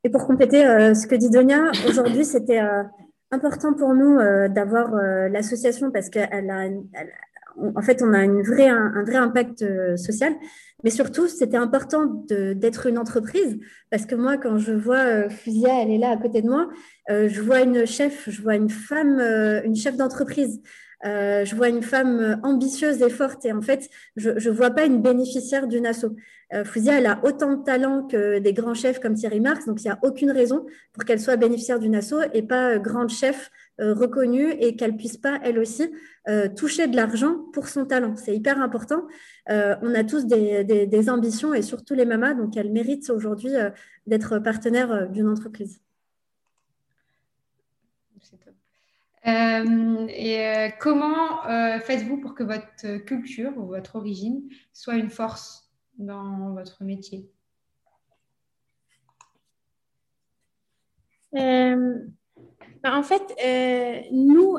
Et 0.03 0.09
pour 0.09 0.25
compléter 0.25 0.63
ce 0.95 1.07
que 1.07 1.15
dit 1.15 1.29
Donia, 1.29 1.71
aujourd'hui, 1.87 2.25
c'était 2.25 2.61
important 3.31 3.73
pour 3.73 3.93
nous 3.93 4.17
d'avoir 4.49 4.91
l'association 5.29 5.91
parce 5.91 6.09
qu'elle 6.09 6.49
a, 6.49 6.69
en 7.75 7.81
fait, 7.81 8.01
on 8.01 8.13
a 8.13 8.19
un, 8.19 8.41
vrai 8.41 9.17
impact 9.17 9.65
social. 9.97 10.33
Mais 10.83 10.91
surtout, 10.91 11.27
c'était 11.27 11.57
important 11.57 12.25
d'être 12.29 12.87
une 12.87 12.97
entreprise 12.97 13.59
parce 13.89 14.05
que 14.05 14.15
moi, 14.15 14.37
quand 14.37 14.57
je 14.57 14.71
vois 14.71 15.29
Fusia, 15.29 15.81
elle 15.81 15.91
est 15.91 15.97
là 15.97 16.11
à 16.11 16.17
côté 16.17 16.41
de 16.41 16.47
moi, 16.47 16.69
je 17.09 17.41
vois 17.41 17.61
une 17.61 17.85
chef, 17.85 18.29
je 18.29 18.41
vois 18.41 18.55
une 18.55 18.69
femme, 18.69 19.19
une 19.65 19.75
chef 19.75 19.97
d'entreprise. 19.97 20.61
Euh, 21.05 21.45
je 21.45 21.55
vois 21.55 21.69
une 21.69 21.81
femme 21.81 22.19
euh, 22.19 22.35
ambitieuse 22.43 23.01
et 23.01 23.09
forte 23.09 23.45
et 23.45 23.53
en 23.53 23.61
fait, 23.61 23.89
je 24.17 24.31
ne 24.31 24.53
vois 24.53 24.71
pas 24.71 24.85
une 24.85 25.01
bénéficiaire 25.01 25.67
d'une 25.67 25.85
asso. 25.85 26.07
Euh, 26.53 26.65
Fouzia, 26.65 26.97
elle 26.97 27.05
a 27.05 27.21
autant 27.23 27.55
de 27.55 27.63
talent 27.63 28.05
que 28.05 28.39
des 28.39 28.53
grands 28.53 28.73
chefs 28.73 28.99
comme 28.99 29.13
Thierry 29.13 29.39
Marx, 29.39 29.65
donc 29.65 29.81
il 29.81 29.85
n'y 29.85 29.91
a 29.91 29.99
aucune 30.03 30.31
raison 30.31 30.65
pour 30.93 31.05
qu'elle 31.05 31.21
soit 31.21 31.37
bénéficiaire 31.37 31.79
d'une 31.79 31.95
asso 31.95 32.15
et 32.33 32.41
pas 32.41 32.79
grande 32.79 33.09
chef 33.09 33.49
reconnue 33.79 34.51
et 34.59 34.75
qu'elle 34.75 34.95
puisse 34.97 35.17
pas, 35.17 35.39
elle 35.43 35.59
aussi, 35.59 35.91
toucher 36.55 36.87
de 36.87 36.95
l'argent 36.95 37.37
pour 37.53 37.67
son 37.67 37.85
talent. 37.85 38.15
C'est 38.15 38.35
hyper 38.35 38.61
important. 38.61 39.07
on 39.47 39.95
a 39.95 40.03
tous 40.03 40.25
des, 40.25 40.63
des, 40.63 41.09
ambitions 41.09 41.53
et 41.53 41.61
surtout 41.61 41.95
les 41.95 42.05
mamas, 42.05 42.33
donc 42.33 42.57
elles 42.57 42.71
méritent 42.71 43.09
aujourd'hui 43.09 43.51
d'être 44.05 44.39
partenaires 44.39 45.09
d'une 45.09 45.27
entreprise. 45.27 45.81
Euh, 49.27 50.07
et 50.07 50.47
euh, 50.47 50.69
comment 50.79 51.45
euh, 51.45 51.79
faites-vous 51.79 52.21
pour 52.21 52.35
que 52.35 52.43
votre 52.43 52.97
culture 53.05 53.51
ou 53.57 53.67
votre 53.67 53.97
origine 53.97 54.49
soit 54.71 54.95
une 54.95 55.09
force 55.09 55.69
dans 55.97 56.53
votre 56.53 56.83
métier? 56.83 57.29
Bah, 62.83 62.97
En 62.97 63.03
fait, 63.03 63.23
nous, 64.11 64.57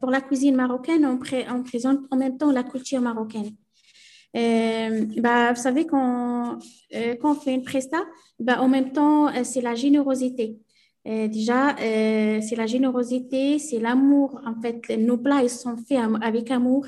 pour 0.00 0.10
la 0.10 0.20
cuisine 0.20 0.56
marocaine, 0.56 1.04
on, 1.06 1.62
présente 1.62 2.00
en 2.10 2.16
même 2.16 2.36
temps 2.36 2.50
la 2.50 2.62
culture 2.62 3.00
marocaine. 3.00 3.50
Bah, 4.34 5.52
vous 5.52 5.60
savez, 5.60 5.86
quand, 5.86 6.58
on 7.22 7.34
fait 7.34 7.54
une 7.54 7.62
presta, 7.62 7.98
bah, 8.38 8.60
en 8.60 8.68
même 8.68 8.92
temps, 8.92 9.28
c'est 9.44 9.60
la 9.60 9.74
générosité. 9.74 10.58
Euh, 11.08 11.28
déjà, 11.28 11.76
euh, 11.78 12.40
c'est 12.42 12.56
la 12.56 12.66
générosité, 12.66 13.58
c'est 13.58 13.78
l'amour. 13.78 14.40
En 14.44 14.60
fait, 14.60 14.96
nos 14.98 15.16
plats, 15.16 15.42
ils 15.42 15.50
sont 15.50 15.76
faits 15.76 15.98
avec 16.20 16.50
amour, 16.50 16.86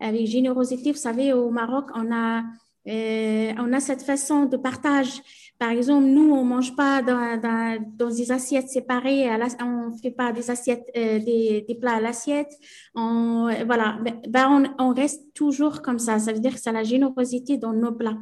avec 0.00 0.26
générosité. 0.26 0.92
Vous 0.92 0.98
savez, 0.98 1.32
au 1.32 1.50
Maroc, 1.50 1.86
on 1.94 2.12
a, 2.12 2.42
euh, 2.86 3.52
on 3.58 3.72
a 3.72 3.80
cette 3.80 4.02
façon 4.02 4.44
de 4.44 4.56
partage. 4.56 5.20
Par 5.58 5.70
exemple, 5.70 6.06
nous, 6.06 6.32
on 6.32 6.44
mange 6.44 6.74
pas 6.76 7.00
dans, 7.00 7.40
dans, 7.40 8.10
des 8.10 8.32
assiettes 8.32 8.68
séparées. 8.68 9.28
on 9.60 9.96
fait 10.02 10.10
pas 10.10 10.32
des 10.32 10.50
assiettes, 10.50 10.90
des, 10.94 11.64
des, 11.66 11.74
plats 11.76 11.94
à 11.94 12.00
l'assiette. 12.00 12.52
On, 12.94 13.48
voilà, 13.64 13.98
ben, 14.04 14.20
ben, 14.28 14.74
on, 14.78 14.92
reste 14.92 15.32
toujours 15.32 15.80
comme 15.80 15.98
ça. 15.98 16.18
Ça 16.18 16.32
veut 16.32 16.40
dire 16.40 16.54
que 16.54 16.60
c'est 16.60 16.72
la 16.72 16.82
générosité 16.82 17.56
dans 17.56 17.72
nos 17.72 17.92
plats. 17.92 18.18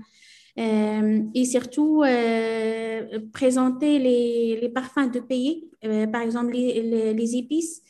Euh, 0.59 1.23
et 1.35 1.47
surtout 1.47 2.03
euh, 2.03 3.21
présenter 3.33 3.99
les, 3.99 4.61
les, 4.61 4.69
parfums 4.69 5.11
de 5.11 5.21
pays, 5.21 5.71
euh, 5.83 6.07
par 6.07 6.21
exemple 6.21 6.53
les, 6.53 7.15
les, 7.15 7.37
épices. 7.37 7.81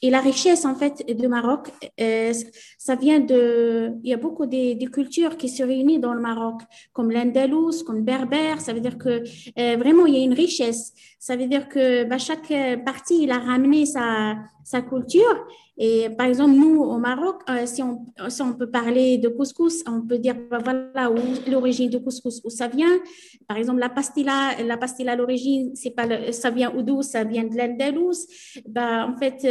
et 0.00 0.10
la 0.10 0.20
richesse, 0.20 0.64
en 0.64 0.76
fait, 0.76 1.04
de 1.08 1.26
Maroc, 1.26 1.72
euh, 2.00 2.32
ça 2.78 2.94
vient 2.94 3.18
de... 3.18 3.92
Il 4.04 4.10
y 4.10 4.14
a 4.14 4.16
beaucoup 4.16 4.46
de, 4.46 4.88
cultures 4.88 5.36
qui 5.36 5.48
se 5.48 5.62
réunissent 5.64 6.00
dans 6.00 6.14
le 6.14 6.20
Maroc, 6.20 6.62
comme 6.92 7.10
l'Andalous, 7.10 7.82
comme 7.84 8.04
berbère. 8.04 8.60
Ça 8.60 8.72
veut 8.72 8.80
dire 8.80 8.96
que 8.96 9.24
euh, 9.58 9.76
vraiment, 9.76 10.06
il 10.06 10.14
y 10.14 10.18
a 10.18 10.24
une 10.24 10.34
richesse. 10.34 10.92
Ça 11.18 11.34
veut 11.34 11.46
dire 11.46 11.68
que 11.68 12.04
bah, 12.04 12.18
chaque 12.18 12.52
partie, 12.84 13.24
il 13.24 13.32
a 13.32 13.38
ramené 13.38 13.86
sa, 13.86 14.36
sa 14.62 14.82
culture. 14.82 15.46
Et 15.80 16.10
par 16.10 16.26
exemple, 16.26 16.54
nous, 16.54 16.82
au 16.82 16.98
Maroc, 16.98 17.42
euh, 17.48 17.64
si, 17.64 17.82
on, 17.82 18.04
si 18.28 18.42
on 18.42 18.52
peut 18.52 18.68
parler 18.68 19.16
de 19.16 19.28
couscous, 19.28 19.82
on 19.86 20.02
peut 20.02 20.18
dire, 20.18 20.34
bah, 20.50 20.58
voilà, 20.62 21.10
l'origine 21.48 21.88
du 21.88 22.00
couscous, 22.00 22.40
où 22.44 22.50
ça 22.50 22.66
vient. 22.66 22.98
Par 23.46 23.56
exemple, 23.56 23.78
la 23.78 23.88
pastilla, 23.88 24.60
la 24.62 24.76
pastilla 24.76 25.16
l'origine, 25.16 25.70
c'est 25.74 25.90
pas 25.90 26.32
ça 26.32 26.50
vient 26.50 26.72
d'où 26.82 27.02
Ça 27.02 27.24
vient 27.24 27.44
de 27.44 27.56
l'Andalous. 27.56 28.26
Bah, 28.68 29.08
en 29.08 29.16
fait, 29.16 29.46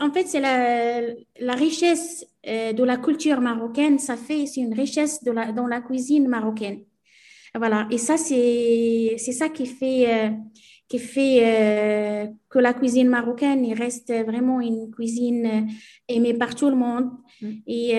en 0.00 0.10
fait, 0.10 0.26
c'est 0.26 0.40
la, 0.40 1.00
la, 1.38 1.54
richesse 1.54 2.26
euh, 2.46 2.72
de 2.72 2.82
la 2.82 2.96
culture 2.96 3.40
marocaine, 3.40 3.98
ça 3.98 4.16
fait 4.16 4.44
une 4.56 4.74
richesse 4.74 5.22
de 5.22 5.30
la, 5.32 5.52
dans 5.52 5.66
la 5.66 5.80
cuisine 5.80 6.28
marocaine. 6.28 6.84
Voilà, 7.54 7.86
et 7.90 7.98
ça, 7.98 8.16
c'est 8.16 9.16
ça 9.18 9.48
qui 9.48 9.66
fait, 9.66 10.06
euh, 10.08 10.30
qui 10.88 10.98
fait 10.98 11.38
euh, 11.42 12.26
que 12.48 12.58
la 12.58 12.74
cuisine 12.74 13.08
marocaine 13.08 13.72
reste 13.72 14.12
vraiment 14.24 14.60
une 14.60 14.90
cuisine 14.90 15.68
aimée 16.08 16.34
par 16.34 16.54
tout 16.54 16.70
le 16.70 16.76
monde. 16.76 17.10
Mm. 17.40 17.50
Et, 17.66 17.90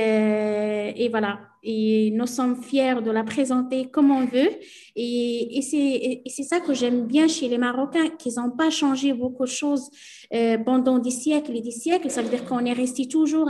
et 0.96 1.10
voilà, 1.10 1.40
et 1.70 2.12
nous 2.12 2.28
sommes 2.28 2.64
fiers 2.64 3.02
de 3.04 3.12
la 3.12 3.26
présenter 3.26 3.90
comme 3.90 4.10
on 4.10 4.26
veut. 4.26 4.50
Et, 4.96 5.58
et 5.58 6.30
c'est 6.30 6.44
ça 6.44 6.62
que 6.62 6.74
j'aime 6.74 7.06
bien 7.06 7.28
chez 7.28 7.50
les 7.50 7.58
Marocains, 7.58 8.10
qu'ils 8.18 8.36
n'ont 8.36 8.52
pas 8.52 8.70
changé 8.70 9.12
beaucoup 9.14 9.44
de 9.44 9.50
choses 9.50 9.90
euh, 10.34 10.58
pendant 10.60 10.98
des 10.98 11.12
siècles 11.12 11.58
et 11.58 11.62
des 11.62 11.72
siècles. 11.72 12.10
Ça 12.10 12.22
veut 12.22 12.30
dire 12.30 12.46
qu'on 12.46 12.64
est 12.64 12.74
resté 12.74 13.08
toujours, 13.08 13.50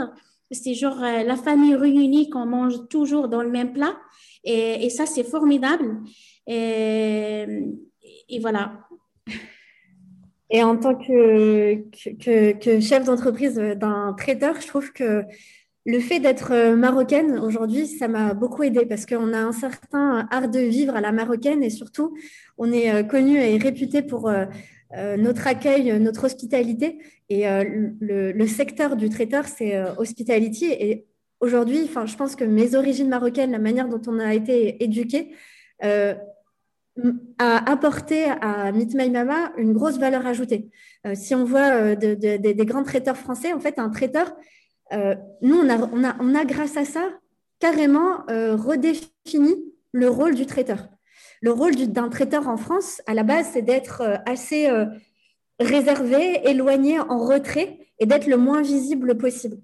c'est 0.50 0.74
genre 0.74 1.02
euh, 1.02 1.22
la 1.22 1.36
famille 1.36 1.74
réunie, 1.74 2.30
qu'on 2.30 2.46
mange 2.46 2.88
toujours 2.88 3.28
dans 3.28 3.42
le 3.42 3.50
même 3.50 3.72
plat. 3.72 3.96
Et, 4.44 4.86
et 4.86 4.90
ça, 4.90 5.06
c'est 5.06 5.24
formidable. 5.24 5.98
Et, 6.46 7.46
voilà. 8.40 8.72
Et 10.50 10.62
en 10.62 10.78
tant 10.78 10.94
que, 10.94 11.74
que, 11.92 12.52
que 12.52 12.80
chef 12.80 13.04
d'entreprise 13.04 13.56
d'un 13.56 14.14
traiteur, 14.16 14.58
je 14.58 14.66
trouve 14.66 14.92
que 14.94 15.22
le 15.84 16.00
fait 16.00 16.20
d'être 16.20 16.52
euh, 16.52 16.74
marocaine 16.74 17.38
aujourd'hui, 17.38 17.86
ça 17.86 18.08
m'a 18.08 18.32
beaucoup 18.32 18.62
aidé 18.62 18.86
parce 18.86 19.04
qu'on 19.04 19.34
a 19.34 19.38
un 19.38 19.52
certain 19.52 20.26
art 20.30 20.48
de 20.48 20.60
vivre 20.60 20.96
à 20.96 21.02
la 21.02 21.12
marocaine 21.12 21.62
et 21.62 21.70
surtout, 21.70 22.14
on 22.56 22.72
est 22.72 22.92
euh, 22.92 23.02
connu 23.02 23.36
et 23.36 23.58
réputé 23.58 24.00
pour 24.00 24.30
notre 24.96 25.46
accueil, 25.46 25.98
notre 26.00 26.24
hospitalité. 26.24 26.98
Et 27.28 27.44
le, 27.46 28.46
secteur 28.46 28.96
du 28.96 29.10
traiteur, 29.10 29.46
c'est 29.46 29.78
hospitality. 29.98 30.66
Et 30.66 31.06
aujourd'hui, 31.40 31.90
je 32.06 32.16
pense 32.16 32.36
que 32.36 32.44
mes 32.44 32.74
origines 32.74 33.08
marocaines, 33.08 33.52
la 33.52 33.58
manière 33.58 33.88
dont 33.88 34.00
on 34.06 34.18
a 34.18 34.34
été 34.34 34.82
éduqué, 34.82 35.34
a 35.82 37.70
apporté 37.70 38.24
à 38.40 38.72
My 38.72 39.10
Mama 39.10 39.52
une 39.58 39.74
grosse 39.74 39.98
valeur 39.98 40.26
ajoutée. 40.26 40.70
si 41.14 41.34
on 41.34 41.44
voit 41.44 41.94
des 41.94 42.64
grands 42.64 42.84
traiteurs 42.84 43.18
français, 43.18 43.52
en 43.52 43.60
fait, 43.60 43.78
un 43.78 43.90
traiteur, 43.90 44.34
euh, 44.92 45.14
nous, 45.42 45.56
on 45.56 45.68
a, 45.68 45.78
on, 45.92 46.04
a, 46.04 46.16
on 46.20 46.34
a, 46.34 46.44
grâce 46.44 46.76
à 46.76 46.84
ça, 46.84 47.08
carrément 47.58 48.28
euh, 48.30 48.56
redéfini 48.56 49.54
le 49.92 50.08
rôle 50.08 50.34
du 50.34 50.46
traiteur. 50.46 50.88
Le 51.40 51.52
rôle 51.52 51.74
d'un 51.76 52.08
traiteur 52.08 52.48
en 52.48 52.56
France, 52.56 53.00
à 53.06 53.14
la 53.14 53.22
base, 53.22 53.50
c'est 53.52 53.62
d'être 53.62 54.02
euh, 54.02 54.16
assez 54.26 54.68
réservé, 55.60 56.40
éloigné, 56.48 57.00
en 57.00 57.24
retrait 57.24 57.78
et 57.98 58.06
d'être 58.06 58.26
le 58.26 58.36
moins 58.36 58.62
visible 58.62 59.16
possible. 59.16 59.58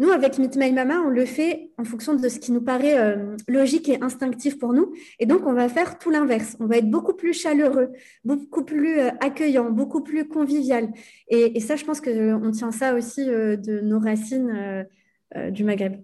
Nous, 0.00 0.10
avec 0.10 0.38
Meet 0.38 0.56
My 0.56 0.72
Mama, 0.72 1.02
on 1.04 1.10
le 1.10 1.26
fait 1.26 1.72
en 1.76 1.84
fonction 1.84 2.14
de 2.14 2.26
ce 2.26 2.38
qui 2.38 2.52
nous 2.52 2.62
paraît 2.62 2.98
euh, 2.98 3.36
logique 3.48 3.86
et 3.90 4.02
instinctif 4.02 4.58
pour 4.58 4.72
nous. 4.72 4.94
Et 5.18 5.26
donc, 5.26 5.46
on 5.46 5.52
va 5.52 5.68
faire 5.68 5.98
tout 5.98 6.10
l'inverse. 6.10 6.56
On 6.58 6.64
va 6.64 6.78
être 6.78 6.88
beaucoup 6.88 7.12
plus 7.12 7.34
chaleureux, 7.34 7.90
beaucoup 8.24 8.64
plus 8.64 8.98
euh, 8.98 9.10
accueillant, 9.20 9.70
beaucoup 9.70 10.02
plus 10.02 10.26
convivial. 10.26 10.88
Et, 11.28 11.60
ça, 11.60 11.76
je 11.76 11.84
pense 11.84 12.00
qu'on 12.00 12.50
tient 12.50 12.72
ça 12.72 12.94
aussi 12.94 13.28
euh, 13.28 13.56
de 13.56 13.80
nos 13.80 13.98
racines 13.98 14.86
du 15.50 15.64
Maghreb. 15.64 15.96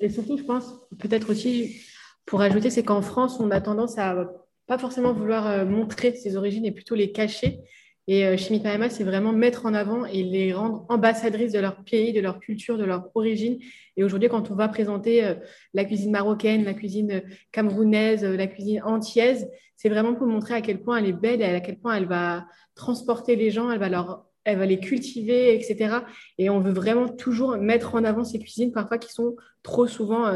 Et 0.00 0.08
surtout, 0.08 0.38
je 0.38 0.42
pense, 0.42 0.80
peut-être 0.98 1.30
aussi, 1.30 1.76
pour 2.24 2.40
ajouter, 2.40 2.70
c'est 2.70 2.82
qu'en 2.82 3.02
France, 3.02 3.38
on 3.38 3.50
a 3.50 3.60
tendance 3.60 3.98
à 3.98 4.32
pas 4.66 4.78
forcément 4.78 5.12
vouloir 5.12 5.64
montrer 5.64 6.14
ses 6.14 6.36
origines 6.36 6.64
et 6.64 6.72
plutôt 6.72 6.94
les 6.94 7.12
cacher. 7.12 7.60
Et 8.08 8.24
euh, 8.24 8.36
chez 8.36 8.54
Mitmaema, 8.54 8.88
c'est 8.88 9.02
vraiment 9.02 9.32
mettre 9.32 9.66
en 9.66 9.74
avant 9.74 10.04
et 10.04 10.22
les 10.22 10.52
rendre 10.52 10.86
ambassadrices 10.88 11.52
de 11.52 11.58
leur 11.58 11.82
pays, 11.84 12.12
de 12.12 12.20
leur 12.20 12.38
culture, 12.38 12.78
de 12.78 12.84
leur 12.84 13.10
origine. 13.14 13.58
Et 13.96 14.04
aujourd'hui, 14.04 14.28
quand 14.28 14.50
on 14.50 14.54
va 14.54 14.68
présenter 14.68 15.24
euh, 15.24 15.34
la 15.74 15.84
cuisine 15.84 16.12
marocaine, 16.12 16.64
la 16.64 16.74
cuisine 16.74 17.10
euh, 17.10 17.20
camerounaise, 17.50 18.22
la 18.24 18.46
cuisine 18.46 18.80
antillaise, 18.84 19.48
c'est 19.74 19.88
vraiment 19.88 20.14
pour 20.14 20.28
montrer 20.28 20.54
à 20.54 20.60
quel 20.60 20.82
point 20.82 20.98
elle 20.98 21.06
est 21.06 21.12
belle 21.12 21.42
et 21.42 21.44
à 21.46 21.60
quel 21.60 21.78
point 21.78 21.96
elle 21.96 22.06
va 22.06 22.46
transporter 22.76 23.34
les 23.34 23.50
gens, 23.50 23.70
elle 23.70 23.80
va 23.80 23.88
leur 23.88 24.24
elle 24.48 24.58
va 24.58 24.66
les 24.66 24.78
cultiver, 24.78 25.56
etc. 25.56 25.96
Et 26.38 26.50
on 26.50 26.60
veut 26.60 26.70
vraiment 26.70 27.08
toujours 27.08 27.56
mettre 27.56 27.96
en 27.96 28.04
avant 28.04 28.22
ces 28.22 28.38
cuisines, 28.38 28.70
parfois 28.70 28.96
qui 28.96 29.12
sont 29.12 29.34
trop 29.64 29.88
souvent 29.88 30.32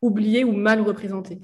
oubliées 0.00 0.44
ou 0.44 0.52
mal 0.52 0.80
représentées. 0.80 1.38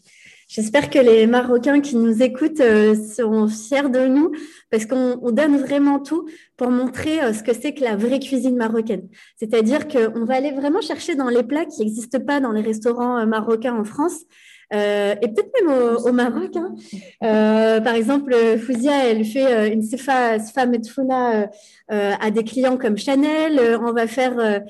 J'espère 0.48 0.90
que 0.90 0.98
les 0.98 1.26
Marocains 1.26 1.80
qui 1.80 1.96
nous 1.96 2.22
écoutent 2.22 2.60
euh, 2.60 2.94
seront 2.94 3.48
fiers 3.48 3.88
de 3.88 4.06
nous 4.06 4.32
parce 4.70 4.86
qu'on 4.86 5.30
donne 5.30 5.56
vraiment 5.56 6.00
tout 6.00 6.28
pour 6.56 6.70
montrer 6.70 7.22
euh, 7.22 7.32
ce 7.32 7.42
que 7.42 7.54
c'est 7.54 7.74
que 7.74 7.82
la 7.82 7.96
vraie 7.96 8.20
cuisine 8.20 8.56
marocaine. 8.56 9.08
C'est-à-dire 9.36 9.88
qu'on 9.88 10.24
va 10.24 10.34
aller 10.34 10.52
vraiment 10.52 10.80
chercher 10.80 11.14
dans 11.14 11.28
les 11.28 11.42
plats 11.42 11.64
qui 11.64 11.80
n'existent 11.80 12.20
pas 12.20 12.40
dans 12.40 12.52
les 12.52 12.60
restaurants 12.60 13.18
euh, 13.18 13.26
marocains 13.26 13.74
en 13.74 13.84
France. 13.84 14.24
Euh, 14.72 15.14
et 15.20 15.28
peut-être 15.28 15.50
même 15.60 15.96
au, 16.04 16.12
Maroc. 16.12 16.56
Hein. 16.56 16.74
Euh, 17.22 17.80
par 17.80 17.94
exemple, 17.94 18.34
Fouzia, 18.58 19.08
elle 19.08 19.24
fait 19.24 19.72
une 19.72 19.82
Sefa, 19.82 20.38
Sefa 20.38 20.66
Medfuna 20.66 21.48
à 21.88 22.30
des 22.30 22.44
clients 22.44 22.76
comme 22.76 22.96
Chanel. 22.96 23.60
on 23.82 23.92
va 23.92 24.06
faire 24.06 24.62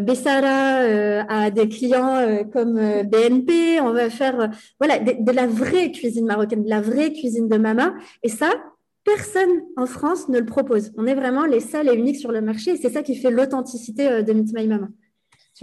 Bessara 0.00 1.24
à 1.28 1.50
des 1.50 1.68
clients 1.68 2.44
comme 2.52 2.74
BNP. 3.04 3.80
On 3.80 3.92
va 3.92 4.10
faire 4.10 4.50
voilà, 4.78 4.98
de, 4.98 5.24
de, 5.24 5.32
la 5.32 5.46
vraie 5.46 5.90
cuisine 5.92 6.26
marocaine, 6.26 6.64
de 6.64 6.70
la 6.70 6.80
vraie 6.80 7.12
cuisine 7.12 7.48
de 7.48 7.56
mama. 7.56 7.94
Et 8.22 8.28
ça, 8.28 8.50
personne 9.04 9.62
en 9.76 9.86
France 9.86 10.28
ne 10.28 10.38
le 10.38 10.46
propose. 10.46 10.92
On 10.96 11.06
est 11.06 11.14
vraiment 11.14 11.46
les 11.46 11.60
seuls 11.60 11.88
et 11.88 11.94
uniques 11.94 12.16
sur 12.16 12.32
le 12.32 12.40
marché. 12.40 12.72
Et 12.72 12.76
c'est 12.76 12.90
ça 12.90 13.02
qui 13.02 13.16
fait 13.16 13.30
l'authenticité 13.30 14.22
de 14.22 14.32
Meet 14.32 14.52
My 14.54 14.66
Mama. 14.66 14.88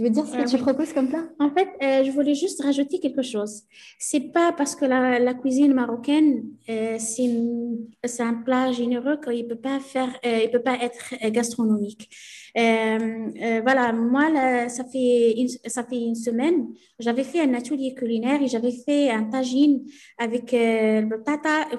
Tu 0.00 0.04
veux 0.04 0.10
dire 0.10 0.26
ce 0.26 0.32
que 0.34 0.48
tu 0.48 0.56
proposes 0.56 0.94
comme 0.94 1.08
plat? 1.08 1.26
En 1.38 1.50
fait, 1.50 1.68
euh, 1.82 2.04
je 2.04 2.10
voulais 2.10 2.34
juste 2.34 2.62
rajouter 2.62 3.00
quelque 3.00 3.20
chose. 3.20 3.64
C'est 3.98 4.32
pas 4.32 4.50
parce 4.50 4.74
que 4.74 4.86
la, 4.86 5.34
cuisine 5.34 5.74
marocaine 5.74 6.44
euh, 6.70 6.96
c'est 6.98 8.22
un 8.22 8.32
plat 8.32 8.72
généreux 8.72 9.20
qu'il 9.22 9.46
peut 9.46 9.56
pas 9.56 9.78
faire, 9.78 10.08
euh, 10.24 10.40
il 10.42 10.50
peut 10.50 10.62
pas 10.62 10.78
être 10.80 11.16
gastronomique. 11.28 12.08
voilà, 12.56 13.92
moi, 13.92 14.68
ça 14.70 14.84
fait 14.84 15.32
une, 15.32 15.48
ça 15.66 15.84
fait 15.84 16.00
une 16.00 16.14
semaine, 16.14 16.68
j'avais 16.98 17.24
fait 17.24 17.40
un 17.40 17.52
atelier 17.52 17.92
culinaire 17.92 18.40
et 18.40 18.48
j'avais 18.48 18.72
fait 18.72 19.10
un 19.10 19.24
tagine 19.24 19.84
avec 20.16 20.52
le 20.52 21.22
tata 21.22 21.68
et 21.74 21.76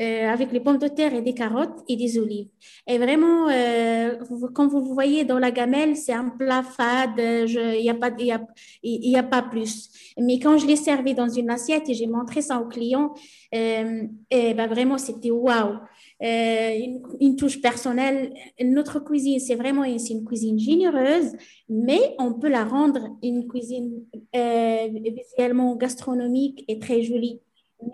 euh, 0.00 0.28
avec 0.28 0.52
les 0.52 0.60
pommes 0.60 0.78
de 0.78 0.86
terre 0.86 1.12
et 1.12 1.22
des 1.22 1.34
carottes 1.34 1.82
et 1.88 1.96
des 1.96 2.18
olives. 2.20 2.46
Et 2.86 2.98
vraiment, 2.98 3.48
euh, 3.48 4.16
comme 4.54 4.68
vous 4.68 4.94
voyez 4.94 5.24
dans 5.24 5.40
la 5.40 5.50
gamelle, 5.50 5.96
c'est 5.96 6.12
un 6.12 6.28
plat 6.28 6.62
fade, 6.62 7.18
il 7.18 7.80
n'y 7.82 7.90
a, 7.90 7.94
pas, 7.94 8.10
y 8.16 8.30
a, 8.30 8.40
y 8.84 9.16
a 9.16 9.22
pas 9.24 9.42
plus. 9.42 9.90
Mais 10.16 10.38
quand 10.38 10.56
je 10.56 10.66
l'ai 10.68 10.76
servi 10.76 11.14
dans 11.14 11.28
une 11.28 11.50
assiette 11.50 11.88
et 11.88 11.94
j'ai 11.94 12.06
montré 12.06 12.42
ça 12.42 12.60
aux 12.60 12.68
clients, 12.68 13.12
euh, 13.52 14.02
et 14.30 14.54
ben 14.54 14.68
vraiment, 14.68 14.98
c'était 14.98 15.32
waouh! 15.32 15.78
Une, 16.20 17.00
une, 17.20 17.36
touche 17.36 17.60
personnelle. 17.60 18.34
Notre 18.60 18.98
cuisine, 18.98 19.38
c'est 19.38 19.54
vraiment 19.54 19.84
une 19.84 20.24
cuisine 20.24 20.58
généreuse, 20.58 21.32
mais 21.68 22.16
on 22.18 22.34
peut 22.34 22.48
la 22.48 22.64
rendre 22.64 23.16
une 23.22 23.46
cuisine 23.46 24.04
visuellement 24.34 25.76
gastronomique 25.76 26.64
et 26.66 26.80
très 26.80 27.02
jolie. 27.02 27.40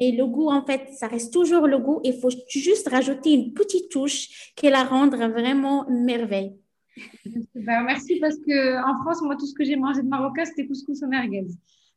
Mais 0.00 0.12
le 0.12 0.26
goût, 0.26 0.48
en 0.48 0.64
fait, 0.64 0.88
ça 0.92 1.06
reste 1.06 1.32
toujours 1.32 1.66
le 1.66 1.78
goût. 1.78 2.00
Il 2.04 2.14
faut 2.14 2.30
juste 2.48 2.88
rajouter 2.88 3.32
une 3.32 3.52
petite 3.52 3.90
touche 3.90 4.52
qui 4.56 4.68
la 4.70 4.84
rendre 4.84 5.16
vraiment 5.28 5.86
merveille. 5.88 6.56
Ben, 7.54 7.82
merci 7.82 8.18
parce 8.20 8.36
que 8.36 8.82
en 8.82 9.02
France, 9.02 9.20
moi, 9.22 9.36
tout 9.36 9.46
ce 9.46 9.54
que 9.54 9.64
j'ai 9.64 9.76
mangé 9.76 10.02
de 10.02 10.08
marocain, 10.08 10.44
c'était 10.44 10.66
couscous 10.66 11.02
au 11.02 11.06
merguez. 11.06 11.46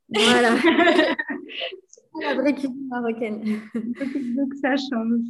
Voilà. 0.10 0.56
C'est 1.86 2.26
la 2.26 2.34
vraie 2.36 2.54
cuisine 2.54 2.88
marocaine. 2.90 3.44
Donc, 4.36 4.54
ça 4.62 4.76
change. 4.76 5.22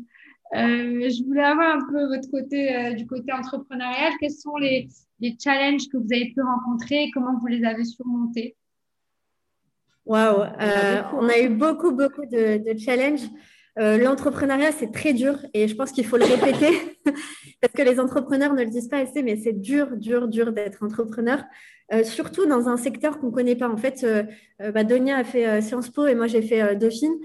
Euh, 0.55 1.09
je 1.09 1.25
voulais 1.25 1.43
avoir 1.43 1.75
un 1.75 1.85
peu 1.91 2.07
votre 2.07 2.31
côté 2.31 2.73
euh, 2.73 2.93
du 2.93 3.05
côté 3.05 3.33
entrepreneurial. 3.33 4.13
Quels 4.19 4.31
sont 4.31 4.55
les, 4.55 4.87
les 5.19 5.35
challenges 5.41 5.87
que 5.89 5.97
vous 5.97 6.07
avez 6.11 6.31
pu 6.33 6.41
rencontrer? 6.41 7.11
Comment 7.13 7.37
vous 7.37 7.47
les 7.47 7.65
avez 7.65 7.83
surmontés? 7.83 8.55
Waouh, 10.07 10.41
euh, 10.41 11.01
on 11.19 11.27
a 11.27 11.33
hein. 11.33 11.43
eu 11.43 11.49
beaucoup, 11.49 11.91
beaucoup 11.91 12.25
de, 12.25 12.61
challenges. 12.77 13.27
Euh, 13.77 13.97
l'entrepreneuriat, 13.97 14.71
c'est 14.71 14.91
très 14.91 15.13
dur 15.13 15.37
et 15.53 15.67
je 15.67 15.75
pense 15.75 15.91
qu'il 15.91 16.05
faut 16.05 16.17
le 16.17 16.23
répéter 16.23 16.69
parce 17.61 17.73
que 17.73 17.81
les 17.81 17.99
entrepreneurs 17.99 18.53
ne 18.53 18.63
le 18.63 18.69
disent 18.69 18.87
pas 18.87 18.99
assez, 18.99 19.21
mais 19.21 19.35
c'est 19.35 19.51
dur, 19.51 19.97
dur, 19.97 20.29
dur 20.29 20.53
d'être 20.53 20.81
entrepreneur, 20.81 21.43
euh, 21.93 22.03
surtout 22.05 22.45
dans 22.45 22.69
un 22.69 22.77
secteur 22.77 23.19
qu'on 23.19 23.27
ne 23.27 23.33
connaît 23.33 23.57
pas. 23.57 23.69
En 23.69 23.75
fait, 23.75 24.05
bah, 24.59 24.85
Donia 24.85 25.17
a 25.17 25.23
fait 25.25 25.61
Sciences 25.61 25.89
Po 25.89 26.07
et 26.07 26.15
moi 26.15 26.27
j'ai 26.27 26.41
fait 26.41 26.75
Dauphine. 26.77 27.17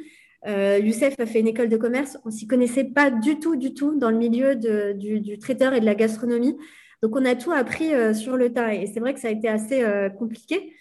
Youssef 0.45 1.15
a 1.21 1.27
fait 1.27 1.39
une 1.39 1.47
école 1.49 1.69
de 1.69 1.77
commerce. 1.77 2.19
On 2.25 2.31
ne 2.31 2.35
s'y 2.35 2.49
connaissait 2.49 2.85
pas 2.85 3.13
du 3.13 3.39
tout, 3.39 3.55
du 3.55 3.75
tout 3.75 3.97
dans 3.97 4.11
le 4.11 4.19
milieu 4.19 4.57
du, 4.57 5.21
du, 5.21 5.39
traiteur 5.39 5.73
et 5.73 5.81
de 5.81 5.87
la 5.87 5.95
gastronomie. 5.95 6.57
Donc, 7.01 7.17
on 7.17 7.25
a 7.25 7.37
tout 7.37 7.53
appris 7.53 7.93
sur 8.15 8.37
le 8.37 8.53
tas 8.53 8.75
et 8.75 8.87
c'est 8.87 9.01
vrai 9.01 9.15
que 9.15 9.21
ça 9.21 9.29
a 9.29 9.31
été 9.31 9.49
assez 9.49 9.85
compliqué. 10.19 10.75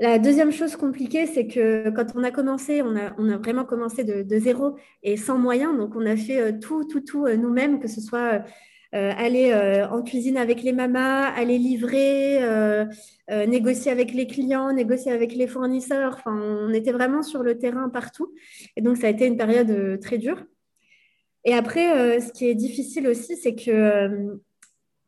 La 0.00 0.18
deuxième 0.18 0.50
chose 0.50 0.74
compliquée, 0.74 1.26
c'est 1.26 1.46
que 1.46 1.88
quand 1.90 2.16
on 2.16 2.24
a 2.24 2.32
commencé, 2.32 2.82
on 2.82 2.96
a, 2.96 3.36
vraiment 3.38 3.64
commencé 3.64 4.02
de, 4.02 4.38
zéro 4.38 4.76
et 5.04 5.16
sans 5.16 5.38
moyens. 5.38 5.76
Donc, 5.76 5.94
on 5.94 6.04
a 6.04 6.16
fait 6.16 6.40
euh, 6.40 6.52
tout, 6.60 6.84
tout, 6.84 7.00
tout 7.00 7.26
euh, 7.26 7.36
nous-mêmes, 7.36 7.78
que 7.78 7.86
ce 7.86 8.00
soit 8.00 8.42
euh, 8.94 9.12
aller 9.16 9.54
en 9.90 10.02
cuisine 10.02 10.36
avec 10.36 10.62
les 10.62 10.72
mamas, 10.72 11.28
aller 11.28 11.58
livrer, 11.58 12.40
négocier 13.28 13.90
avec 13.90 14.12
les 14.12 14.26
clients, 14.26 14.72
négocier 14.72 15.12
avec 15.12 15.34
les 15.34 15.46
fournisseurs. 15.46 16.14
Enfin, 16.14 16.36
on 16.40 16.72
était 16.72 16.92
vraiment 16.92 17.22
sur 17.22 17.42
le 17.42 17.58
terrain 17.58 17.88
partout. 17.88 18.34
Et 18.76 18.82
donc, 18.82 18.96
ça 18.96 19.06
a 19.08 19.10
été 19.10 19.26
une 19.26 19.36
période 19.36 20.00
très 20.00 20.18
dure. 20.18 20.44
Et 21.44 21.54
après, 21.54 22.20
ce 22.20 22.32
qui 22.32 22.48
est 22.48 22.54
difficile 22.54 23.08
aussi, 23.08 23.36
c'est 23.36 23.54
que 23.54 24.38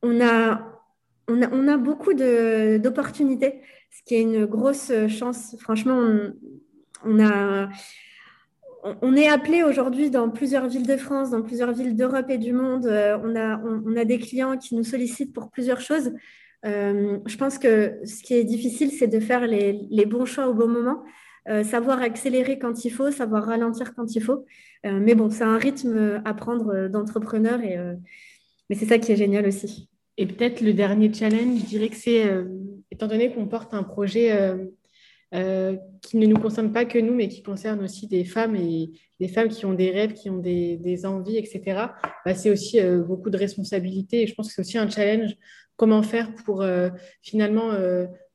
on 0.02 0.20
a, 0.20 0.82
on 1.28 1.42
a, 1.42 1.48
on 1.52 1.68
a 1.68 1.76
beaucoup 1.76 2.14
d'opportunités 2.14 3.60
ce 3.96 4.02
qui 4.04 4.14
est 4.16 4.22
une 4.22 4.44
grosse 4.46 4.92
chance. 5.08 5.56
Franchement, 5.58 5.98
on, 7.04 7.24
a, 7.24 7.68
on 9.02 9.16
est 9.16 9.28
appelé 9.28 9.62
aujourd'hui 9.62 10.10
dans 10.10 10.30
plusieurs 10.30 10.68
villes 10.68 10.86
de 10.86 10.96
France, 10.96 11.30
dans 11.30 11.42
plusieurs 11.42 11.72
villes 11.72 11.96
d'Europe 11.96 12.30
et 12.30 12.38
du 12.38 12.52
monde. 12.52 12.86
Euh, 12.86 13.18
on 13.22 13.34
a, 13.34 13.58
on, 13.58 13.96
a 13.96 14.04
des 14.04 14.18
clients 14.18 14.56
qui 14.56 14.74
nous 14.74 14.84
sollicitent 14.84 15.32
pour 15.32 15.50
plusieurs 15.50 15.80
choses. 15.80 16.12
Euh, 16.64 17.18
je 17.26 17.36
pense 17.36 17.58
que 17.58 17.98
ce 18.04 18.22
qui 18.22 18.34
est 18.34 18.44
difficile, 18.44 18.90
c'est 18.90 19.08
de 19.08 19.20
faire 19.20 19.46
les, 19.46 20.06
bons 20.06 20.24
choix 20.24 20.48
au 20.48 20.54
bon 20.54 20.68
moment, 20.68 21.02
euh, 21.48 21.64
savoir 21.64 22.00
accélérer 22.00 22.58
quand 22.58 22.84
il 22.84 22.90
faut, 22.90 23.10
savoir 23.10 23.44
ralentir 23.44 23.94
quand 23.94 24.14
il 24.14 24.22
faut. 24.22 24.44
mais 24.84 25.14
bon, 25.14 25.30
c'est 25.30 25.44
un 25.44 25.58
rythme 25.58 26.22
à 26.24 26.34
prendre 26.34 26.88
d'entrepreneur, 26.88 27.60
et, 27.60 27.76
mais 28.68 28.76
c'est 28.76 28.86
ça 28.86 28.98
qui 28.98 29.12
est 29.12 29.16
génial 29.16 29.46
aussi. 29.46 29.88
Et 30.18 30.26
peut-être 30.26 30.60
le 30.60 30.72
dernier 30.72 31.12
challenge, 31.12 31.60
je 31.60 31.66
dirais 31.66 31.88
que 31.88 31.96
c'est 31.96 32.24
étant 32.90 33.06
donné 33.06 33.30
qu'on 33.30 33.46
porte 33.46 33.74
un 33.74 33.82
projet 33.82 34.32
euh, 34.32 34.56
euh, 35.34 35.76
qui 36.02 36.16
ne 36.16 36.26
nous 36.26 36.38
concerne 36.38 36.72
pas 36.72 36.84
que 36.84 36.98
nous, 36.98 37.14
mais 37.14 37.28
qui 37.28 37.42
concerne 37.42 37.82
aussi 37.82 38.06
des 38.06 38.24
femmes 38.24 38.56
et 38.56 38.90
des 39.20 39.28
femmes 39.28 39.48
qui 39.48 39.66
ont 39.66 39.74
des 39.74 39.90
rêves, 39.90 40.14
qui 40.14 40.30
ont 40.30 40.38
des, 40.38 41.04
envies, 41.04 41.36
etc., 41.36 41.60
bah, 42.24 42.34
c'est 42.34 42.50
aussi 42.50 42.80
euh, 42.80 43.02
beaucoup 43.02 43.30
de 43.30 43.36
responsabilités. 43.36 44.22
Et 44.22 44.26
je 44.26 44.34
pense 44.34 44.48
que 44.48 44.54
c'est 44.54 44.60
aussi 44.62 44.78
un 44.78 44.88
challenge. 44.88 45.34
Comment 45.76 46.02
faire 46.02 46.34
pour 46.46 46.64
finalement 47.20 47.72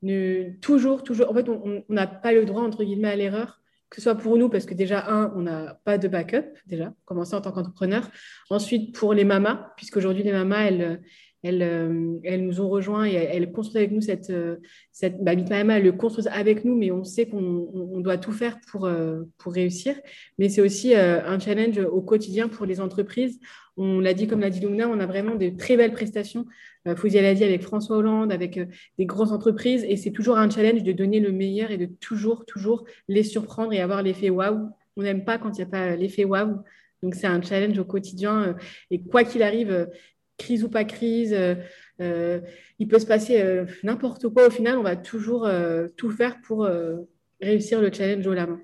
ne 0.04 0.52
toujours, 0.62 1.02
toujours. 1.02 1.32
En 1.32 1.34
fait, 1.34 1.50
on 1.50 1.84
n'a 1.90 2.06
pas 2.06 2.34
le 2.34 2.46
droit, 2.46 2.62
entre 2.62 2.84
guillemets, 2.84 3.08
à 3.08 3.16
l'erreur 3.16 3.62
que 3.90 3.98
ce 3.98 4.04
soit 4.04 4.16
pour 4.16 4.38
nous, 4.38 4.48
parce 4.48 4.66
que 4.66 4.74
déjà, 4.74 5.12
un, 5.12 5.34
on 5.36 5.42
n'a 5.42 5.78
pas 5.84 5.98
de 5.98 6.08
backup, 6.08 6.46
déjà, 6.66 6.94
commencer 7.04 7.36
en 7.36 7.42
tant 7.42 7.52
qu'entrepreneur. 7.52 8.10
Ensuite, 8.50 8.96
pour 8.96 9.14
les 9.14 9.26
mamas, 9.26 9.74
puisqu'aujourd'hui, 9.76 10.24
les 10.24 10.32
mamas, 10.32 10.62
elles, 10.62 11.02
elles, 11.44 11.64
euh, 11.64 12.20
elles, 12.24 12.46
nous 12.46 12.62
ont 12.62 12.70
rejoints 12.70 13.08
et 13.08 13.14
elles, 13.14 13.52
construisent 13.52 13.78
avec 13.78 13.92
nous 13.92 14.02
cette, 14.02 14.30
euh, 14.30 14.58
cette 14.92 15.24
bah, 15.24 15.34
elles 15.34 15.84
le 15.84 15.92
construisent 15.92 16.30
avec 16.32 16.66
nous, 16.66 16.76
mais 16.76 16.92
on 16.92 17.04
sait 17.04 17.28
qu'on 17.28 18.00
doit 18.00 18.18
tout 18.18 18.32
faire 18.32 18.60
pour, 18.72 18.86
euh, 18.86 19.24
pour 19.38 19.54
réussir. 19.54 19.96
Mais 20.38 20.50
c'est 20.50 20.62
aussi 20.62 20.94
un 20.96 21.40
challenge 21.40 21.80
au 21.80 22.02
quotidien 22.02 22.48
pour 22.48 22.66
les 22.66 22.80
entreprises. 22.80 23.40
On 23.78 24.00
l'a 24.00 24.14
dit, 24.14 24.28
comme 24.28 24.42
l'a 24.42 24.50
dit 24.50 24.60
Lumna, 24.60 24.88
on 24.88 25.00
a 25.00 25.06
vraiment 25.06 25.36
de 25.36 25.50
très 25.50 25.78
belles 25.78 25.94
prestations. 25.94 26.46
Fouzi 26.96 27.22
l'a 27.22 27.34
dit 27.34 27.44
avec 27.44 27.62
François 27.62 27.98
Hollande, 27.98 28.32
avec 28.32 28.60
des 28.98 29.06
grosses 29.06 29.32
entreprises, 29.32 29.86
et 29.88 29.96
c'est 29.96 30.12
toujours 30.12 30.38
un 30.38 30.50
challenge 30.50 30.84
de 30.84 30.92
donner 30.92 31.20
le 31.20 31.32
meilleur 31.32 31.72
et 31.72 31.78
de 31.78 31.86
toujours, 31.86 32.46
toujours 32.46 32.86
les 33.08 33.24
surprendre 33.24 33.72
et 33.74 33.80
avoir 33.80 34.04
l'effet 34.04 34.30
waouh. 34.30 34.70
On 34.98 35.04
n'aime 35.04 35.24
pas 35.24 35.38
quand 35.38 35.52
il 35.58 35.62
n'y 35.62 35.68
a 35.68 35.68
pas 35.68 35.96
l'effet 35.96 36.26
waouh. 36.26 36.58
Donc 37.02 37.16
c'est 37.16 37.28
un 37.28 37.42
challenge 37.42 37.80
au 37.80 37.86
quotidien. 37.86 38.56
Et 38.92 39.02
quoi 39.02 39.24
qu'il 39.24 39.42
arrive, 39.42 39.88
crise 40.42 40.64
ou 40.64 40.70
pas 40.70 40.84
crise, 40.84 41.34
euh, 41.34 41.56
euh, 42.02 42.42
il 42.80 42.88
peut 42.88 43.00
se 43.00 43.06
passer 43.06 43.42
euh, 43.42 43.66
n'importe 43.84 44.28
quoi. 44.30 44.48
Au 44.48 44.50
final, 44.50 44.78
on 44.78 44.84
va 44.84 44.96
toujours 44.96 45.48
tout 45.98 46.10
faire 46.10 46.42
pour 46.42 46.68
réussir 47.40 47.82
le 47.82 47.92
challenge 47.94 48.26
au 48.28 48.34
la 48.34 48.48
main. 48.48 48.60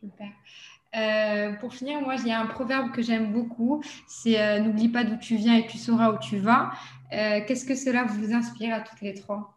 Super. 0.00 1.58
pour 1.60 1.74
finir, 1.74 2.00
moi, 2.00 2.16
il 2.18 2.28
y 2.28 2.32
a 2.32 2.40
un 2.40 2.46
proverbe 2.46 2.92
que 2.92 3.02
j'aime 3.02 3.32
beaucoup, 3.32 3.82
c'est 4.06 4.60
n'oublie 4.60 4.88
pas 4.88 5.04
d'où 5.04 5.16
tu 5.16 5.36
viens 5.36 5.56
et 5.56 5.66
tu 5.66 5.78
sauras 5.78 6.12
où 6.12 6.18
tu 6.18 6.38
vas. 6.38 6.70
Qu'est-ce 7.10 7.64
que 7.64 7.74
cela 7.74 8.04
vous 8.04 8.32
inspire 8.32 8.74
à 8.74 8.80
toutes 8.80 9.00
les 9.00 9.14
trois? 9.14 9.54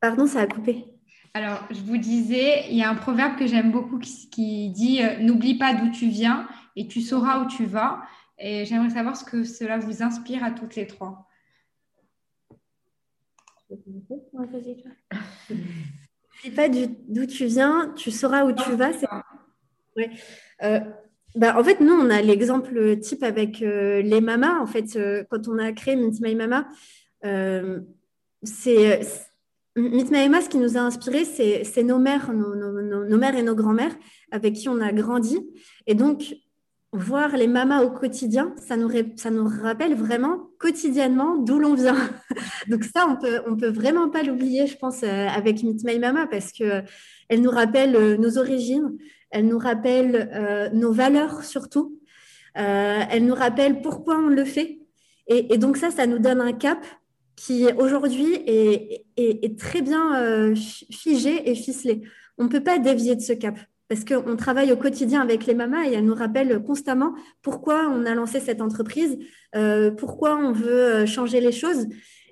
Pardon, 0.00 0.26
ça 0.26 0.40
a 0.40 0.46
coupé. 0.46 0.84
Alors, 1.32 1.64
je 1.70 1.80
vous 1.80 1.96
disais, 1.96 2.66
il 2.70 2.76
y 2.76 2.82
a 2.82 2.90
un 2.90 2.94
proverbe 2.94 3.36
que 3.36 3.46
j'aime 3.46 3.72
beaucoup 3.72 3.98
qui, 3.98 4.30
qui 4.30 4.70
dit 4.70 5.00
N'oublie 5.20 5.58
pas 5.58 5.74
d'où 5.74 5.90
tu 5.90 6.06
viens 6.08 6.46
et 6.76 6.86
tu 6.86 7.00
sauras 7.00 7.40
où 7.40 7.46
tu 7.46 7.64
vas. 7.64 8.02
Et 8.38 8.64
j'aimerais 8.64 8.90
savoir 8.90 9.16
ce 9.16 9.24
que 9.24 9.44
cela 9.44 9.78
vous 9.78 10.02
inspire 10.02 10.42
à 10.42 10.50
toutes 10.50 10.74
les 10.76 10.86
trois. 10.86 11.28
sais 16.42 16.50
pas 16.50 16.68
d'où 16.68 17.26
tu 17.26 17.46
viens, 17.46 17.92
tu 17.96 18.10
sauras 18.10 18.44
où 18.44 18.52
tu 18.52 18.72
vas. 18.72 18.90
Ouais. 19.96 20.10
Euh, 20.62 20.80
bah, 21.36 21.58
en 21.58 21.64
fait, 21.64 21.80
nous, 21.80 21.92
on 21.92 22.10
a 22.10 22.20
l'exemple 22.22 22.98
type 22.98 23.22
avec 23.22 23.62
euh, 23.62 24.02
les 24.02 24.20
mamas. 24.20 24.60
En 24.60 24.66
fait, 24.66 24.96
euh, 24.96 25.24
quand 25.30 25.48
on 25.48 25.58
a 25.58 25.72
créé 25.72 25.96
Minty 25.96 26.22
My 26.22 26.34
Mama, 26.34 26.68
c'est 28.42 29.00
Mitmaema, 29.76 30.40
ce 30.40 30.48
qui 30.48 30.58
nous 30.58 30.76
a 30.76 30.80
inspiré, 30.80 31.24
c'est 31.24 31.82
nos 31.82 31.98
mères, 31.98 32.32
nos, 32.32 33.18
mères 33.18 33.36
et 33.36 33.42
nos 33.42 33.54
grands-mères 33.54 33.96
avec 34.30 34.54
qui 34.54 34.68
on 34.68 34.80
a 34.80 34.92
grandi. 34.92 35.38
Et 35.86 35.94
donc, 35.94 36.34
voir 36.94 37.36
les 37.36 37.46
mamas 37.46 37.82
au 37.82 37.90
quotidien, 37.90 38.54
ça 38.56 38.76
nous, 38.76 39.48
rappelle 39.62 39.94
vraiment 39.94 40.48
quotidiennement 40.58 41.36
d'où 41.36 41.58
l'on 41.58 41.74
vient. 41.74 41.96
donc 42.68 42.84
ça, 42.84 43.06
on 43.08 43.16
peut, 43.16 43.42
peut 43.56 43.70
vraiment 43.70 44.08
pas 44.08 44.22
l'oublier, 44.22 44.66
je 44.66 44.76
pense, 44.76 45.02
euh, 45.02 45.26
avec 45.28 45.62
Mitmaema, 45.62 46.26
parce 46.26 46.52
qu'elle 46.52 46.84
nous 47.30 47.50
rappelle 47.50 47.96
euh, 47.96 48.16
nos 48.16 48.38
origines, 48.38 48.96
elle 49.30 49.46
nous 49.46 49.58
rappelle 49.58 50.70
nos 50.74 50.92
valeurs 50.92 51.42
surtout, 51.42 51.98
elle 52.54 53.26
nous 53.26 53.34
rappelle 53.34 53.82
pourquoi 53.82 54.16
on 54.16 54.28
le 54.28 54.44
fait. 54.44 54.78
et 55.26 55.58
donc 55.58 55.76
ça, 55.76 55.90
ça 55.90 56.06
nous 56.06 56.20
donne 56.20 56.40
un 56.40 56.52
cap 56.52 56.78
qui 57.36 57.66
aujourd'hui 57.76 58.34
est, 58.46 59.58
très 59.58 59.82
bien 59.82 60.16
euh, 60.22 60.54
figé 60.90 61.50
et 61.50 61.54
ficelé. 61.54 62.02
On 62.38 62.44
ne 62.44 62.48
peut 62.48 62.62
pas 62.62 62.78
dévier 62.78 63.16
de 63.16 63.20
ce 63.20 63.32
cap 63.32 63.58
parce 63.88 64.04
qu'on 64.04 64.36
travaille 64.36 64.72
au 64.72 64.76
quotidien 64.76 65.20
avec 65.20 65.46
les 65.46 65.54
mamas 65.54 65.86
et 65.86 65.92
elles 65.92 66.04
nous 66.04 66.14
rappellent 66.14 66.62
constamment 66.62 67.14
pourquoi 67.42 67.88
on 67.88 68.06
a 68.06 68.14
lancé 68.14 68.40
cette 68.40 68.60
entreprise, 68.60 69.18
euh, 69.54 69.90
pourquoi 69.90 70.36
on 70.36 70.52
veut 70.52 70.84
euh, 70.84 71.06
changer 71.06 71.40
les 71.40 71.52
choses. 71.52 71.86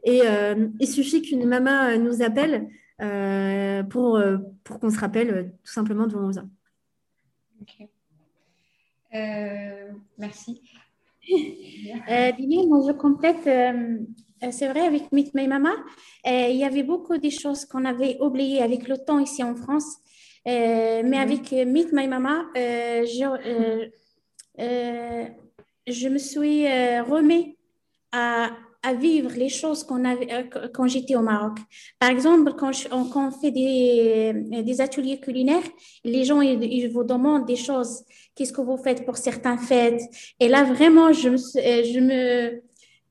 Et 0.05 0.23
il 0.81 0.89
suffit 0.89 1.23
qu'une 1.23 1.47
maman 1.47 1.97
nous 1.97 2.23
appelle 2.23 2.67
pour, 3.89 4.21
pour 4.65 4.81
qu'on 4.81 4.91
se 4.91 4.99
rappelle 4.99 5.55
tout 5.63 5.73
simplement 5.73 6.09
d'où 6.09 6.19
on 6.19 6.29
vient. 6.31 6.51
Merci. 10.19 10.61
Dini, 12.37 12.67
moi 12.67 12.81
je 12.85 12.93
complète 12.95 13.47
euh, 14.43 14.49
c'est 14.51 14.69
vrai, 14.69 14.81
avec 14.81 15.13
Meet 15.13 15.35
My 15.35 15.47
Mama, 15.47 15.73
euh, 16.27 16.49
il 16.51 16.57
y 16.57 16.65
avait 16.65 16.83
beaucoup 16.83 17.17
de 17.17 17.31
choses 17.31 17.65
qu'on 17.65 17.85
avait 17.85 18.19
oubliées 18.21 18.61
avec 18.61 18.89
le 18.89 18.99
temps 18.99 19.21
ici 19.21 19.43
en 19.45 19.55
France. 19.55 19.99
Euh, 20.49 21.03
mais 21.05 21.19
avec 21.19 21.53
Meet 21.53 21.93
My 21.93 22.09
Mama, 22.09 22.47
je, 22.55 23.89
je, 25.87 26.09
me 26.09 26.19
suis 26.19 26.67
remis 27.03 27.57
à, 28.11 28.51
à, 28.83 28.95
vivre 28.95 29.31
les 29.37 29.49
choses 29.49 29.85
qu'on 29.85 30.05
avait 30.05 30.49
quand 30.75 30.89
j'étais 30.89 31.15
au 31.15 31.23
Maroc. 31.23 31.59
Par 32.01 32.11
exemple, 32.11 32.55
quand, 32.55 32.73
on, 32.91 33.31
fait 33.31 33.53
des, 33.53 34.33
des, 34.63 34.81
ateliers 34.81 35.21
culinaires, 35.21 35.63
les 36.05 36.25
gens 36.25 36.41
ils, 36.41 36.89
vous 36.89 37.05
demandent 37.05 37.47
des 37.47 37.57
choses. 37.57 38.03
Qu'est-ce 38.35 38.53
que 38.53 38.63
vous 38.63 38.79
faites 38.79 39.05
pour 39.05 39.17
certaines 39.17 39.59
fêtes? 39.59 40.03
Et 40.41 40.49
là, 40.49 40.65
vraiment, 40.65 41.13
je 41.13 41.29
me, 41.29 41.37
je 41.37 42.01
me 42.01 42.63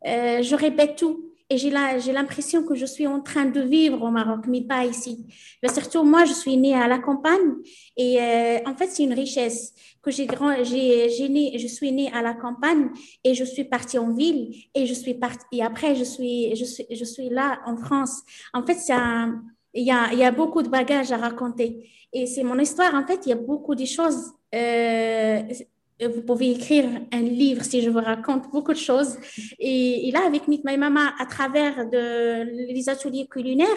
euh, 0.05 0.41
je 0.41 0.55
répète 0.55 0.95
tout. 0.95 1.30
Et 1.51 1.57
j'ai 1.57 2.13
l'impression 2.13 2.63
que 2.63 2.75
je 2.75 2.85
suis 2.85 3.05
en 3.05 3.19
train 3.19 3.43
de 3.43 3.59
vivre 3.59 4.01
au 4.01 4.09
Maroc, 4.09 4.45
mais 4.47 4.61
pas 4.61 4.85
ici. 4.85 5.25
Mais 5.61 5.67
surtout, 5.67 6.01
moi, 6.05 6.23
je 6.23 6.31
suis 6.31 6.55
née 6.55 6.73
à 6.73 6.87
la 6.87 6.97
campagne 6.97 7.55
et 7.97 8.21
euh, 8.21 8.59
en 8.65 8.73
fait, 8.73 8.87
c'est 8.87 9.03
une 9.03 9.13
richesse 9.13 9.73
que 10.01 10.11
j'ai 10.11 10.27
grand, 10.27 10.63
j'ai, 10.63 11.09
je 11.09 11.67
suis 11.67 11.91
née 11.91 12.09
à 12.13 12.21
la 12.21 12.35
campagne 12.35 12.91
et 13.25 13.33
je 13.33 13.43
suis 13.43 13.65
partie 13.65 13.99
en 13.99 14.13
ville 14.13 14.55
et 14.73 14.85
je 14.85 14.93
suis 14.93 15.13
partie, 15.13 15.45
et 15.51 15.61
après, 15.61 15.93
je 15.93 16.05
suis, 16.05 16.55
je 16.55 16.63
suis, 16.63 16.85
je 16.89 17.03
suis 17.03 17.27
là 17.27 17.59
en 17.65 17.75
France. 17.75 18.21
En 18.53 18.65
fait, 18.65 18.77
il 19.73 19.83
y 19.83 19.91
a, 19.91 20.09
il 20.13 20.19
y 20.19 20.23
a 20.23 20.31
beaucoup 20.31 20.63
de 20.63 20.69
bagages 20.69 21.11
à 21.11 21.17
raconter. 21.17 21.91
Et 22.13 22.27
c'est 22.27 22.43
mon 22.43 22.59
histoire. 22.59 22.95
En 22.95 23.05
fait, 23.05 23.25
il 23.25 23.29
y 23.29 23.33
a 23.33 23.35
beaucoup 23.35 23.75
de 23.75 23.83
choses. 23.83 24.31
Euh, 24.55 25.43
vous 26.07 26.21
pouvez 26.21 26.51
écrire 26.51 26.85
un 27.11 27.21
livre 27.21 27.63
si 27.63 27.81
je 27.81 27.89
vous 27.89 27.99
raconte 27.99 28.49
beaucoup 28.51 28.73
de 28.73 28.77
choses. 28.77 29.17
Et, 29.59 30.09
là, 30.11 30.25
avec 30.25 30.47
Meet 30.47 30.63
My 30.65 30.77
Mama, 30.77 31.13
à 31.19 31.25
travers 31.25 31.85
les 31.91 32.89
ateliers 32.89 33.27
culinaires, 33.27 33.67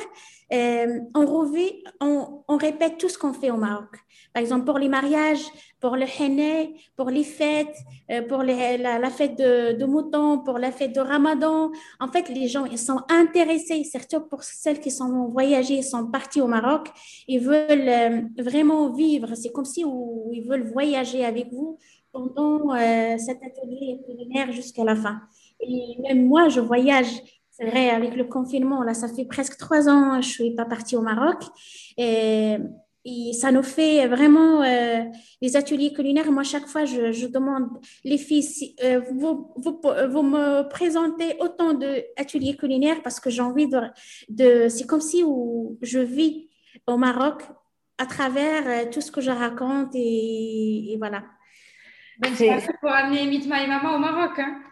euh, 0.52 1.00
on, 1.14 2.56
répète 2.56 2.98
tout 2.98 3.08
ce 3.08 3.18
qu'on 3.18 3.32
fait 3.32 3.50
au 3.50 3.56
Maroc. 3.56 3.88
Par 4.32 4.42
exemple, 4.42 4.64
pour 4.64 4.78
les 4.78 4.88
mariages, 4.88 5.44
pour 5.80 5.96
le 5.96 6.06
henné, 6.06 6.76
pour 6.96 7.10
les 7.10 7.24
fêtes, 7.24 7.76
euh, 8.10 8.22
pour 8.22 8.42
la, 8.42 9.10
fête 9.10 9.36
de, 9.36 9.72
de, 9.72 9.84
mouton, 9.84 10.40
pour 10.40 10.58
la 10.58 10.70
fête 10.72 10.94
de 10.94 11.00
Ramadan. 11.00 11.70
En 12.00 12.08
fait, 12.08 12.28
les 12.28 12.48
gens, 12.48 12.64
sont 12.76 13.00
intéressés, 13.08 13.84
surtout 13.84 14.20
pour 14.20 14.42
celles 14.42 14.80
qui 14.80 14.90
sont 14.90 15.28
voyagées, 15.28 15.82
sont 15.82 16.10
parties 16.10 16.40
au 16.40 16.48
Maroc. 16.48 16.88
Ils 17.28 17.40
veulent 17.40 17.88
euh, 17.88 18.22
vraiment 18.38 18.92
vivre. 18.92 19.34
C'est 19.34 19.52
comme 19.52 19.64
si 19.64 19.80
ils 20.32 20.44
veulent 20.48 20.70
voyager 20.72 21.24
avec 21.24 21.52
vous 21.52 21.78
pendant 22.12 22.70
cet 23.18 23.38
atelier 23.42 24.00
culinaire 24.06 24.52
jusqu'à 24.52 24.84
la 24.84 24.94
fin. 24.94 25.20
Et 25.58 25.96
même 26.00 26.26
moi, 26.26 26.48
je 26.48 26.60
voyage. 26.60 27.08
C'est 27.56 27.66
vrai, 27.66 27.90
avec 27.90 28.16
le 28.16 28.24
confinement, 28.24 28.82
là, 28.82 28.94
ça 28.94 29.06
fait 29.06 29.26
presque 29.26 29.56
trois 29.58 29.88
ans, 29.88 30.20
je 30.20 30.28
suis 30.28 30.54
pas 30.56 30.64
partie 30.64 30.96
au 30.96 31.02
Maroc. 31.02 31.42
Et, 31.96 32.56
ça 33.38 33.52
nous 33.52 33.62
fait 33.62 34.08
vraiment 34.08 34.62
euh, 34.62 35.02
les 35.42 35.56
ateliers 35.56 35.92
culinaires. 35.92 36.32
Moi, 36.32 36.42
chaque 36.42 36.66
fois, 36.66 36.86
je, 36.86 37.26
demande 37.26 37.68
les 38.02 38.16
filles, 38.16 38.74
euh, 38.82 39.02
vous, 39.12 39.52
vous, 39.56 39.78
vous, 40.10 40.22
me 40.22 40.66
présentez 40.70 41.36
autant 41.38 41.74
d'ateliers 41.74 42.56
culinaires 42.56 43.02
parce 43.02 43.20
que 43.20 43.28
j'ai 43.28 43.42
envie 43.42 43.68
de. 43.68 43.78
de 44.30 44.68
c'est 44.68 44.86
comme 44.86 45.02
si 45.02 45.22
où 45.22 45.78
je 45.82 45.98
vis 45.98 46.48
au 46.86 46.96
Maroc 46.96 47.42
à 47.98 48.06
travers 48.06 48.88
tout 48.88 49.02
ce 49.02 49.12
que 49.12 49.20
je 49.20 49.30
raconte 49.30 49.90
et 49.94 50.96
voilà. 50.98 51.24
Ben, 52.18 52.32
pour 52.80 52.90
amener 52.90 53.26
Meet 53.26 53.44
My 53.44 53.66
Mama 53.66 53.96
au 53.96 53.98
Maroc. 53.98 54.38
Hein. 54.38 54.62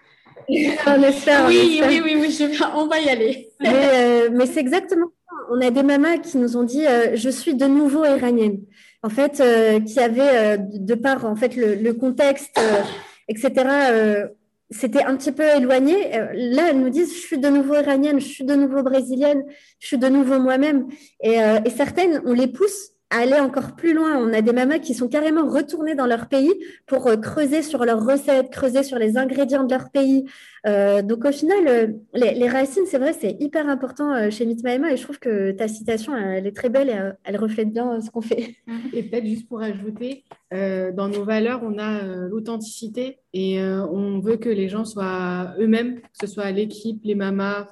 on 0.87 1.02
espère. 1.02 1.46
Oui, 1.46 1.81
oui, 1.87 2.00
oui, 2.02 2.16
oui, 2.20 2.59
on 2.74 2.87
va 2.87 3.00
y 3.00 3.09
aller. 3.09 3.50
Euh, 3.64 4.28
mais, 4.33 4.46
c'est 4.46 4.61
exactement 4.61 5.07
ça. 5.07 5.37
On 5.50 5.61
a 5.61 5.70
des 5.70 5.83
mamas 5.83 6.18
qui 6.18 6.38
nous 6.38 6.57
ont 6.57 6.62
dit 6.62 6.87
euh, 6.87 7.16
Je 7.16 7.31
suis 7.31 7.55
de 7.55 7.66
nouveau 7.66 8.05
iranienne. 8.05 8.61
En 9.02 9.09
fait, 9.09 9.40
euh, 9.40 9.81
qui 9.81 9.98
avaient, 9.98 10.59
de 10.59 10.94
par 10.94 11.24
en 11.24 11.35
fait, 11.35 11.57
le, 11.57 11.92
contexte, 11.92 12.61
etc., 13.28 14.31
c'était 14.70 15.02
un 15.02 15.16
petit 15.16 15.33
peu 15.33 15.42
éloigné. 15.42 16.11
Là, 16.35 16.70
elles 16.70 16.81
nous 16.81 16.88
disent, 16.88 17.12
je 17.12 17.20
suis 17.20 17.38
de 17.38 17.48
nouveau 17.48 17.74
iranienne, 17.74 18.20
je 18.20 18.26
suis 18.26 18.44
de 18.44 18.55
nouveau 18.55 18.83
brésilienne, 18.83 19.42
je 19.81 19.87
suis 19.87 19.98
de 19.98 20.09
nouveau 20.09 20.38
moi-même. 20.38 20.87
Et, 21.22 21.35
et, 21.35 21.70
certaines, 21.70 22.22
on 22.24 22.33
les 22.33 22.46
pousse 22.46 22.91
aller 23.12 23.38
encore 23.38 23.77
plus 23.77 23.92
loin. 23.94 24.16
On 24.16 24.33
a 24.33 24.40
des 24.40 24.53
mamas 24.53 24.79
qui 24.79 24.94
sont 24.94 25.09
carrément 25.09 25.48
retournées 25.48 25.94
dans 25.94 26.07
leur 26.07 26.29
pays 26.29 26.53
pour 26.87 27.07
euh, 27.07 27.16
creuser 27.16 27.62
sur 27.62 27.85
leurs 27.85 28.05
recettes, 28.05 28.51
creuser 28.51 28.83
sur 28.83 28.98
les 28.98 29.16
ingrédients 29.16 29.64
de 29.64 29.72
leur 29.72 29.90
pays. 29.90 30.25
Euh, 30.66 31.03
donc 31.03 31.25
au 31.25 31.33
final, 31.33 31.66
euh, 31.68 31.87
les, 32.14 32.48
racines, 32.48 32.85
c'est 32.87 32.98
vrai, 32.98 33.12
c'est 33.12 33.37
hyper 33.40 33.68
important 33.68 34.31
chez 34.31 34.46
Mitmaema 34.46 34.92
et 34.92 34.96
je 34.96 35.03
trouve 35.03 35.18
que 35.18 35.51
ta 35.53 35.68
citation, 35.68 36.16
elle 36.16 36.46
est 36.46 36.57
très 36.57 36.68
belle 36.68 36.88
et 36.88 36.98
elle 37.25 37.37
reflète 37.37 37.72
bien 37.72 38.01
ce 38.01 38.11
qu'on 38.11 38.20
fait. 38.20 38.57
Et 38.92 39.03
peut-être 39.03 39.27
juste 39.27 39.48
pour 39.48 39.61
ajouter, 39.61 40.25
dans 40.51 41.09
nos 41.09 41.25
valeurs, 41.25 41.62
on 41.62 41.79
a 41.79 42.03
l'authenticité 42.29 43.18
et 43.33 43.61
on 43.62 44.20
veut 44.20 44.37
que 44.37 44.48
les 44.48 44.68
gens 44.68 44.85
soient 44.85 45.55
eux-mêmes, 45.59 46.01
que 46.01 46.09
ce 46.20 46.27
soit 46.27 46.51
l'équipe, 46.51 47.01
les 47.05 47.14
mamas, 47.14 47.68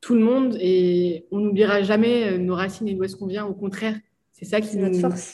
tout 0.00 0.14
le 0.14 0.20
monde 0.20 0.56
et 0.58 1.26
on 1.30 1.40
n'oubliera 1.40 1.82
jamais 1.82 2.38
nos 2.38 2.54
racines 2.54 2.88
et 2.88 2.94
d'où 2.94 3.04
est-ce 3.04 3.16
qu'on 3.16 3.26
vient. 3.26 3.44
Au 3.44 3.54
contraire, 3.54 3.96
c'est 4.42 4.48
ça 4.48 4.60
qui 4.60 4.76
nous, 4.76 4.90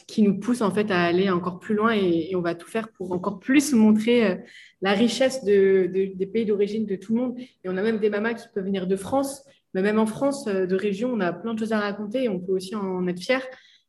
qui 0.06 0.22
nous 0.22 0.38
pousse 0.38 0.60
en 0.60 0.70
fait 0.70 0.90
à 0.90 1.00
aller 1.00 1.30
encore 1.30 1.60
plus 1.60 1.74
loin 1.74 1.92
et, 1.92 2.36
on 2.36 2.42
va 2.42 2.54
tout 2.54 2.68
faire 2.68 2.92
pour 2.92 3.12
encore 3.12 3.40
plus 3.40 3.72
montrer 3.72 4.26
euh, 4.26 4.34
la 4.82 4.92
richesse 4.92 5.44
de, 5.44 5.86
des 5.90 6.26
pays 6.26 6.44
d'origine 6.44 6.84
de 6.84 6.94
tout 6.94 7.14
le 7.14 7.20
monde. 7.20 7.38
Et 7.38 7.68
on 7.68 7.76
a 7.78 7.82
même 7.82 7.98
des 7.98 8.10
mamas 8.10 8.34
qui 8.34 8.46
peuvent 8.54 8.66
venir 8.66 8.86
de 8.86 8.96
France, 8.96 9.44
mais 9.72 9.80
même 9.80 9.98
en 9.98 10.04
France, 10.04 10.46
euh, 10.46 10.66
de 10.66 10.76
région, 10.76 11.10
on 11.10 11.20
a 11.20 11.32
plein 11.32 11.54
de 11.54 11.58
choses 11.58 11.72
à 11.72 11.80
raconter 11.80 12.24
et 12.24 12.28
on 12.28 12.38
peut 12.38 12.52
aussi 12.52 12.74
en 12.74 13.06
être 13.06 13.20
fier. 13.20 13.42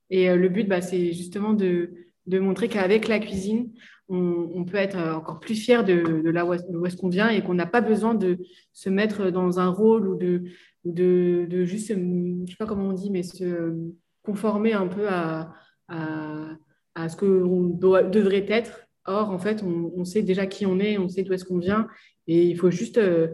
Et 0.10 0.30
euh, 0.30 0.38
le 0.38 0.48
but, 0.48 0.70
bah, 0.70 0.80
c'est 0.80 1.12
justement 1.12 1.52
de, 1.52 1.92
de 2.28 2.40
montrer 2.40 2.70
qu'avec 2.70 3.10
la 3.10 3.20
cuisine, 3.20 3.74
on, 4.08 4.64
peut 4.64 4.78
être 4.78 4.98
encore 4.98 5.40
plus 5.40 5.54
fier 5.54 5.84
de, 5.84 6.22
de 6.24 6.30
là 6.32 6.44
où 6.44 6.54
est-ce 6.54 6.98
qu'on 6.98 7.10
vient 7.10 7.30
et 7.30 7.44
qu'on 7.44 7.54
n'a 7.54 7.68
pas 7.68 7.82
besoin 7.82 8.16
de 8.16 8.40
se 8.74 8.90
mettre 8.90 9.30
dans 9.30 9.60
un 9.60 9.68
rôle 9.68 10.08
ou 10.08 10.16
de, 10.16 10.46
de, 10.84 11.46
de 11.48 11.64
juste, 11.64 11.90
je 11.90 12.50
sais 12.50 12.58
pas 12.58 12.66
comment 12.66 12.88
on 12.88 12.94
dit, 12.94 13.12
mais 13.12 13.22
se 13.22 13.92
conformer 14.24 14.74
un 14.74 14.88
peu 14.88 15.08
à, 15.08 15.54
à, 15.88 17.10
ce 17.10 17.16
qu'on 17.16 17.70
devrait 17.70 18.46
être. 18.50 18.88
Or, 19.06 19.32
en 19.32 19.40
fait, 19.40 19.64
on, 19.64 20.06
sait 20.06 20.22
déjà 20.22 20.46
qui 20.46 20.66
on 20.66 20.80
est, 20.80 20.98
on 20.98 21.10
sait 21.10 21.24
d'où 21.24 21.34
est-ce 21.34 21.46
qu'on 21.46 21.58
vient, 21.58 21.88
et 22.28 22.46
il 22.46 22.58
faut 22.58 22.70
juste 22.70 22.98
euh, 22.98 23.28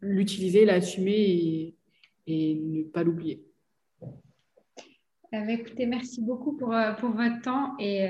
l'utiliser, 0.00 0.64
l'assumer 0.64 1.76
et, 2.26 2.54
ne 2.54 2.82
pas 2.84 3.04
l'oublier. 3.04 3.44
Euh, 4.02 5.46
écoutez, 5.48 5.86
merci 5.86 6.20
beaucoup 6.20 6.56
pour, 6.56 6.74
euh, 6.74 6.92
pour 6.94 7.10
votre 7.10 7.40
temps 7.42 7.74
et, 7.78 8.06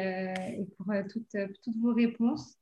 pour 0.79 0.87
toutes, 1.11 1.37
toutes, 1.63 1.77
vos 1.83 1.93
réponses. 1.93 2.57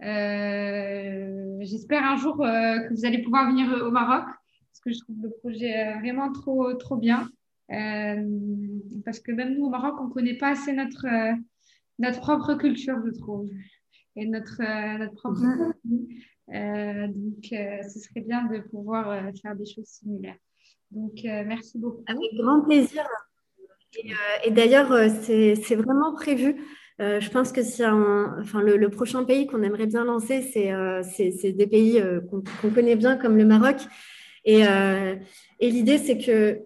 J'espère 0.00 2.04
un 2.04 2.16
jour 2.16 2.38
que 2.38 2.94
vous 2.94 3.04
allez 3.04 3.22
pouvoir 3.22 3.48
venir 3.48 3.70
au 3.84 3.90
Maroc, 3.90 4.24
parce 4.24 4.80
que 4.82 4.92
je 4.92 4.98
trouve 5.00 5.16
le 5.22 5.30
projet 5.30 5.98
vraiment 6.00 6.32
trop, 6.32 6.72
trop 6.74 6.96
bien. 6.96 7.28
Euh, 7.72 8.22
parce 9.04 9.20
que 9.20 9.32
même 9.32 9.56
nous, 9.56 9.66
au 9.66 9.70
Maroc, 9.70 9.94
on 10.00 10.08
ne 10.08 10.12
connaît 10.12 10.36
pas 10.36 10.50
assez 10.50 10.72
notre, 10.72 11.06
euh, 11.06 11.34
notre 11.98 12.20
propre 12.20 12.54
culture, 12.54 12.96
je 13.04 13.10
trouve, 13.12 13.48
et 14.16 14.26
notre, 14.26 14.60
euh, 14.60 14.98
notre 14.98 15.14
propre 15.14 15.40
donc, 16.46 17.46
ce 17.50 17.98
serait 17.98 18.20
bien 18.20 18.44
de 18.44 18.58
pouvoir 18.68 19.32
faire 19.40 19.56
des 19.56 19.64
choses 19.64 19.86
similaires. 19.86 20.36
Donc, 20.90 21.20
merci 21.24 21.78
beaucoup. 21.78 22.02
Avec 22.06 22.34
grand 22.34 22.60
plaisir. 22.60 23.02
Et, 24.44 24.50
d'ailleurs, 24.50 24.92
c'est 25.22 25.74
vraiment 25.74 26.12
prévu. 26.14 26.56
je 26.98 27.30
pense 27.30 27.50
que 27.50 27.62
c'est 27.62 27.86
enfin, 27.86 28.60
le, 28.60 28.88
prochain 28.90 29.24
pays 29.24 29.46
qu'on 29.46 29.62
aimerait 29.62 29.86
bien 29.86 30.04
lancer, 30.04 30.42
c'est 30.42 31.52
des 31.52 31.66
pays 31.66 32.02
qu'on 32.30 32.70
connaît 32.70 32.96
bien 32.96 33.16
comme 33.16 33.38
le 33.38 33.46
Maroc. 33.46 33.78
Et, 34.44 34.64
et 35.60 35.70
l'idée, 35.70 35.96
c'est 35.96 36.18
que 36.18 36.62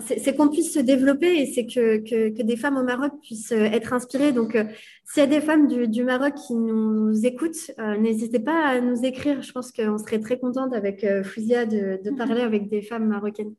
c'est 0.00 0.36
qu'on 0.36 0.48
puisse 0.48 0.72
se 0.74 0.78
développer 0.78 1.40
et 1.40 1.46
c'est 1.46 1.66
que, 1.66 1.98
que, 1.98 2.42
des 2.42 2.56
femmes 2.56 2.76
au 2.76 2.84
Maroc 2.84 3.12
puissent 3.22 3.52
euh, 3.52 3.64
être 3.64 3.92
inspirées. 3.92 4.32
Donc, 4.32 4.54
euh, 4.54 4.64
s'il 5.04 5.22
y 5.22 5.26
a 5.26 5.28
des 5.28 5.40
femmes 5.40 5.66
du, 5.66 6.04
Maroc 6.04 6.34
qui 6.34 6.54
nous 6.54 7.24
écoutent, 7.24 7.70
euh, 7.78 7.96
n'hésitez 7.96 8.40
pas 8.40 8.66
à 8.66 8.80
nous 8.80 9.04
écrire. 9.04 9.42
Je 9.42 9.52
pense 9.52 9.72
qu'on 9.72 9.98
serait 9.98 10.20
très 10.20 10.38
contente 10.38 10.74
avec 10.74 11.06
Fouzia 11.24 11.66
de, 11.66 12.00
de, 12.02 12.10
parler 12.10 12.42
avec 12.42 12.68
des 12.68 12.82
femmes 12.82 13.08
marocaines. 13.08 13.54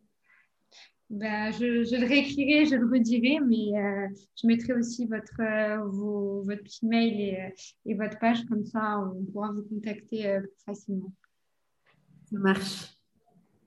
Bah, 1.09 1.51
je, 1.51 1.65
le 1.65 2.07
réécrirai, 2.07 2.65
je 2.65 2.75
le 2.75 2.87
redirai, 2.87 3.39
mais 3.39 3.71
je 4.35 4.47
mettrai 4.47 4.73
aussi 4.73 5.05
votre, 5.05 5.37
votre 6.43 6.63
petit 6.63 6.85
mail 6.85 7.13
et, 7.19 7.53
et, 7.85 7.93
votre 7.93 8.17
page, 8.17 8.43
comme 8.45 8.65
ça 8.65 8.99
on 8.99 9.23
pourra 9.31 9.51
vous 9.51 9.63
contacter 9.63 10.39
plus 10.41 10.65
facilement. 10.65 11.13
Ça 12.29 12.37
marche. 12.39 12.94